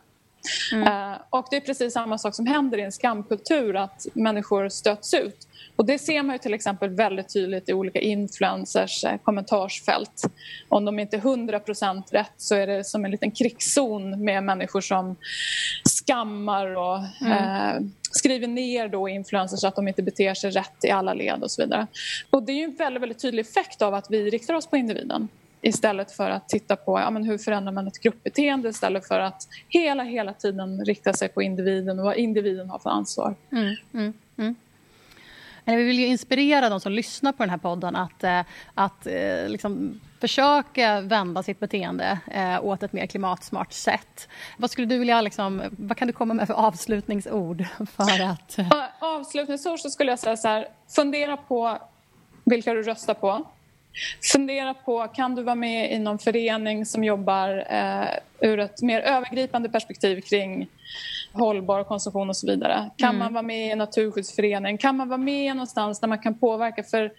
Uh, 0.74 1.14
och 1.30 1.46
det 1.50 1.56
är 1.56 1.60
precis 1.60 1.92
samma 1.92 2.18
sak 2.18 2.34
som 2.34 2.46
händer 2.46 2.78
i 2.78 2.82
en 2.82 2.92
skamkultur 2.92 3.76
att 3.76 4.06
människor 4.14 4.68
stöts 4.68 5.14
ut. 5.14 5.46
Och 5.76 5.86
det 5.86 5.98
ser 5.98 6.22
man 6.22 6.34
ju 6.34 6.38
till 6.38 6.54
exempel 6.54 6.90
väldigt 6.90 7.32
tydligt 7.32 7.68
i 7.68 7.72
olika 7.72 8.00
influencers 8.00 9.04
eh, 9.04 9.16
kommentarsfält. 9.18 10.22
Om 10.68 10.84
de 10.84 10.98
inte 10.98 11.16
är 11.16 11.20
100% 11.20 12.02
rätt 12.10 12.32
så 12.36 12.54
är 12.54 12.66
det 12.66 12.84
som 12.84 13.04
en 13.04 13.10
liten 13.10 13.30
krigszon 13.30 14.24
med 14.24 14.42
människor 14.42 14.80
som 14.80 15.16
skammar 16.06 16.76
och 16.76 16.98
mm. 17.20 17.32
eh, 17.32 17.82
skriver 18.10 18.48
ner 18.48 18.88
då 18.88 19.08
influencers 19.08 19.64
att 19.64 19.76
de 19.76 19.88
inte 19.88 20.02
beter 20.02 20.34
sig 20.34 20.50
rätt 20.50 20.84
i 20.84 20.90
alla 20.90 21.14
led 21.14 21.42
och 21.42 21.50
så 21.50 21.62
vidare. 21.62 21.86
Och 22.30 22.42
det 22.42 22.52
är 22.52 22.56
ju 22.56 22.64
en 22.64 22.76
väldigt, 22.76 23.02
väldigt 23.02 23.22
tydlig 23.22 23.40
effekt 23.40 23.82
av 23.82 23.94
att 23.94 24.06
vi 24.10 24.30
riktar 24.30 24.54
oss 24.54 24.66
på 24.66 24.76
individen 24.76 25.28
istället 25.60 26.12
för 26.12 26.30
att 26.30 26.48
titta 26.48 26.76
på 26.76 27.00
ja, 27.00 27.10
men 27.10 27.24
hur 27.24 27.38
förändrar 27.38 27.72
man 27.72 27.86
ett 27.86 28.00
gruppbeteende 28.00 28.68
istället 28.68 29.08
för 29.08 29.20
att 29.20 29.48
hela, 29.68 30.02
hela 30.02 30.32
tiden 30.32 30.84
rikta 30.84 31.12
sig 31.12 31.28
på 31.28 31.42
individen 31.42 31.98
och 31.98 32.04
vad 32.04 32.16
individen 32.16 32.70
har 32.70 32.78
för 32.78 32.90
ansvar. 32.90 33.34
Mm, 33.52 33.76
mm, 34.36 34.54
eller 35.66 35.78
Vi 35.78 35.84
vill 35.84 35.98
ju 35.98 36.06
inspirera 36.06 36.68
de 36.68 36.80
som 36.80 36.92
lyssnar 36.92 37.32
på 37.32 37.42
den 37.42 37.50
här 37.50 37.58
podden 37.58 37.96
att, 37.96 38.24
eh, 38.24 38.40
att 38.74 39.06
eh, 39.06 39.48
liksom 39.48 40.00
försöka 40.20 41.00
vända 41.00 41.42
sitt 41.42 41.60
beteende 41.60 42.18
eh, 42.30 42.64
åt 42.64 42.82
ett 42.82 42.92
mer 42.92 43.06
klimatsmart 43.06 43.72
sätt. 43.72 44.28
Vad 44.56 44.70
skulle 44.70 44.86
du 44.86 44.98
vilja, 44.98 45.20
liksom, 45.20 45.62
vad 45.70 45.96
kan 45.96 46.08
du 46.08 46.12
komma 46.12 46.34
med 46.34 46.46
för 46.46 46.54
avslutningsord? 46.54 47.64
För 47.96 48.24
att... 48.24 48.56
Avslutningsord 48.98 49.80
så 49.80 49.90
skulle 49.90 50.12
jag 50.12 50.18
säga 50.18 50.36
så 50.36 50.48
här, 50.48 50.68
fundera 50.88 51.36
på 51.36 51.78
vilka 52.44 52.74
du 52.74 52.82
röstar 52.82 53.14
på. 53.14 53.46
Fundera 54.32 54.74
på, 54.74 55.08
kan 55.08 55.34
du 55.34 55.42
vara 55.42 55.54
med 55.54 55.92
i 55.92 55.98
någon 55.98 56.18
förening 56.18 56.86
som 56.86 57.04
jobbar 57.04 57.66
eh, 57.70 58.08
ur 58.40 58.60
ett 58.60 58.82
mer 58.82 59.00
övergripande 59.00 59.68
perspektiv 59.68 60.20
kring 60.20 60.68
hållbar 61.32 61.84
konsumtion 61.84 62.28
och 62.28 62.36
så 62.36 62.46
vidare. 62.46 62.90
Kan 62.96 63.08
mm. 63.08 63.18
man 63.18 63.32
vara 63.32 63.42
med 63.42 63.66
i 63.66 63.70
en 63.70 63.78
naturskyddsförening? 63.78 64.78
Kan 64.78 64.96
man 64.96 65.08
vara 65.08 65.18
med 65.18 65.56
någonstans 65.56 66.00
där 66.00 66.08
man 66.08 66.18
kan 66.18 66.38
påverka? 66.38 66.82
För 66.82 67.12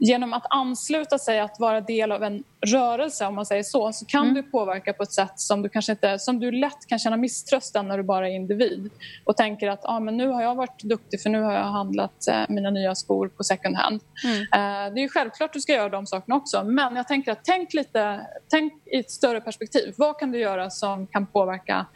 genom 0.00 0.32
att 0.32 0.46
ansluta 0.50 1.18
sig, 1.18 1.40
att 1.40 1.60
vara 1.60 1.80
del 1.80 2.12
av 2.12 2.22
en 2.22 2.44
rörelse 2.66 3.26
om 3.26 3.34
man 3.34 3.46
säger 3.46 3.62
så, 3.62 3.92
så 3.92 4.04
kan 4.04 4.22
mm. 4.22 4.34
du 4.34 4.42
påverka 4.42 4.92
på 4.92 5.02
ett 5.02 5.12
sätt 5.12 5.32
som 5.36 5.62
du 5.62 5.68
kanske 5.68 5.92
inte, 5.92 6.18
som 6.18 6.40
du 6.40 6.52
lätt 6.52 6.86
kan 6.86 6.98
känna 6.98 7.16
misströstan 7.16 7.88
när 7.88 7.96
du 7.96 8.02
bara 8.02 8.28
är 8.28 8.32
individ 8.32 8.90
och 9.24 9.36
tänker 9.36 9.68
att 9.68 9.80
ah, 9.84 10.00
men 10.00 10.16
nu 10.16 10.28
har 10.28 10.42
jag 10.42 10.54
varit 10.54 10.82
duktig 10.82 11.22
för 11.22 11.30
nu 11.30 11.42
har 11.42 11.52
jag 11.52 11.64
handlat 11.64 12.28
eh, 12.28 12.42
mina 12.48 12.70
nya 12.70 12.94
skor 12.94 13.28
på 13.28 13.44
second 13.44 13.76
hand. 13.76 14.00
Mm. 14.24 14.40
Eh, 14.40 14.94
det 14.94 15.04
är 15.04 15.08
självklart 15.08 15.52
du 15.52 15.60
ska 15.60 15.72
göra 15.72 15.88
de 15.88 16.06
sakerna 16.06 16.36
också 16.36 16.64
men 16.64 16.96
jag 16.96 17.08
tänker 17.08 17.32
att 17.32 17.44
tänk 17.44 17.74
lite, 17.74 18.26
tänk 18.48 18.72
i 18.86 18.98
ett 18.98 19.10
större 19.10 19.40
perspektiv. 19.40 19.94
Vad 19.96 20.18
kan 20.18 20.32
du 20.32 20.38
göra 20.38 20.70
som 20.70 21.06
kan 21.06 21.26
påverka 21.26 21.86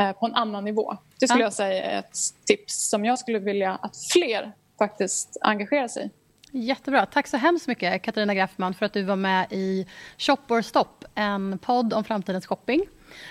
eh, 0.00 0.12
på 0.12 0.26
en 0.26 0.34
annan 0.34 0.64
nivå? 0.64 0.96
Det 1.20 1.28
skulle 1.28 1.42
ja. 1.42 1.46
jag 1.46 1.52
säga 1.52 1.84
är 1.84 1.98
ett 1.98 2.16
tips 2.46 2.90
som 2.90 3.04
jag 3.04 3.18
skulle 3.18 3.38
vilja 3.38 3.78
att 3.82 3.96
fler 4.12 4.52
faktiskt 4.78 5.36
engagerar 5.40 5.88
sig 5.88 6.06
i. 6.06 6.10
Jättebra. 6.52 7.06
Tack 7.06 7.26
så 7.26 7.36
hemskt 7.36 7.68
mycket, 7.68 8.02
Katarina 8.02 8.34
Graffman, 8.34 8.74
för 8.74 8.86
att 8.86 8.92
du 8.92 9.02
var 9.02 9.16
med 9.16 9.46
i 9.50 9.86
Shop 10.18 10.38
or 10.48 10.62
Stop, 10.62 11.04
en 11.14 11.58
podd 11.58 11.92
om 11.92 12.04
framtidens 12.04 12.46
shopping. 12.46 12.80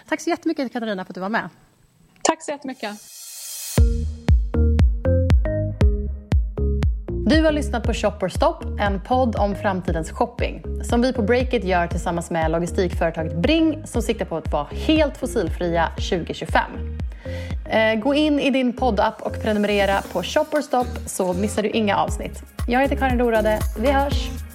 Tack 0.08 0.22
så 0.22 0.30
jättemycket, 0.30 0.74
Katarina, 0.74 1.06
för 1.06 1.12
att 1.12 1.16
du 1.16 1.22
var 1.22 1.30
med. 1.30 1.50
Tack 2.22 2.44
så 2.44 2.52
jättemycket. 2.52 2.92
Du 7.26 7.44
har 7.44 7.52
lyssnat 7.52 7.84
på 7.84 7.94
Shop 7.94 8.18
or 8.22 8.30
Stop, 8.30 8.80
en 8.80 9.02
podd 9.02 9.36
om 9.36 9.56
framtidens 9.56 10.12
shopping 10.12 10.64
som 10.84 11.02
vi 11.02 11.14
på 11.14 11.22
Breakit 11.22 11.64
gör 11.64 11.88
tillsammans 11.88 12.32
med 12.32 12.52
logistikföretaget 12.52 13.36
Bring 13.36 13.88
som 13.88 14.02
siktar 14.02 14.26
på 14.26 14.38
att 14.38 14.52
vara 14.52 14.68
helt 14.72 15.18
fossilfria 15.18 15.92
2025. 15.96 16.99
Eh, 17.70 18.00
gå 18.00 18.14
in 18.14 18.40
i 18.40 18.50
din 18.50 18.74
poddapp 18.74 19.22
och 19.22 19.42
prenumerera 19.42 20.02
på 20.12 20.24
Shop 20.24 20.46
or 20.52 20.62
Stop 20.62 20.88
så 21.06 21.34
missar 21.34 21.64
du 21.64 21.70
inga 21.70 21.98
avsnitt. 21.98 22.44
Jag 22.68 22.82
heter 22.82 22.96
Karin 22.96 23.18
Dorade. 23.18 23.60
Vi 23.80 23.92
hörs! 23.92 24.49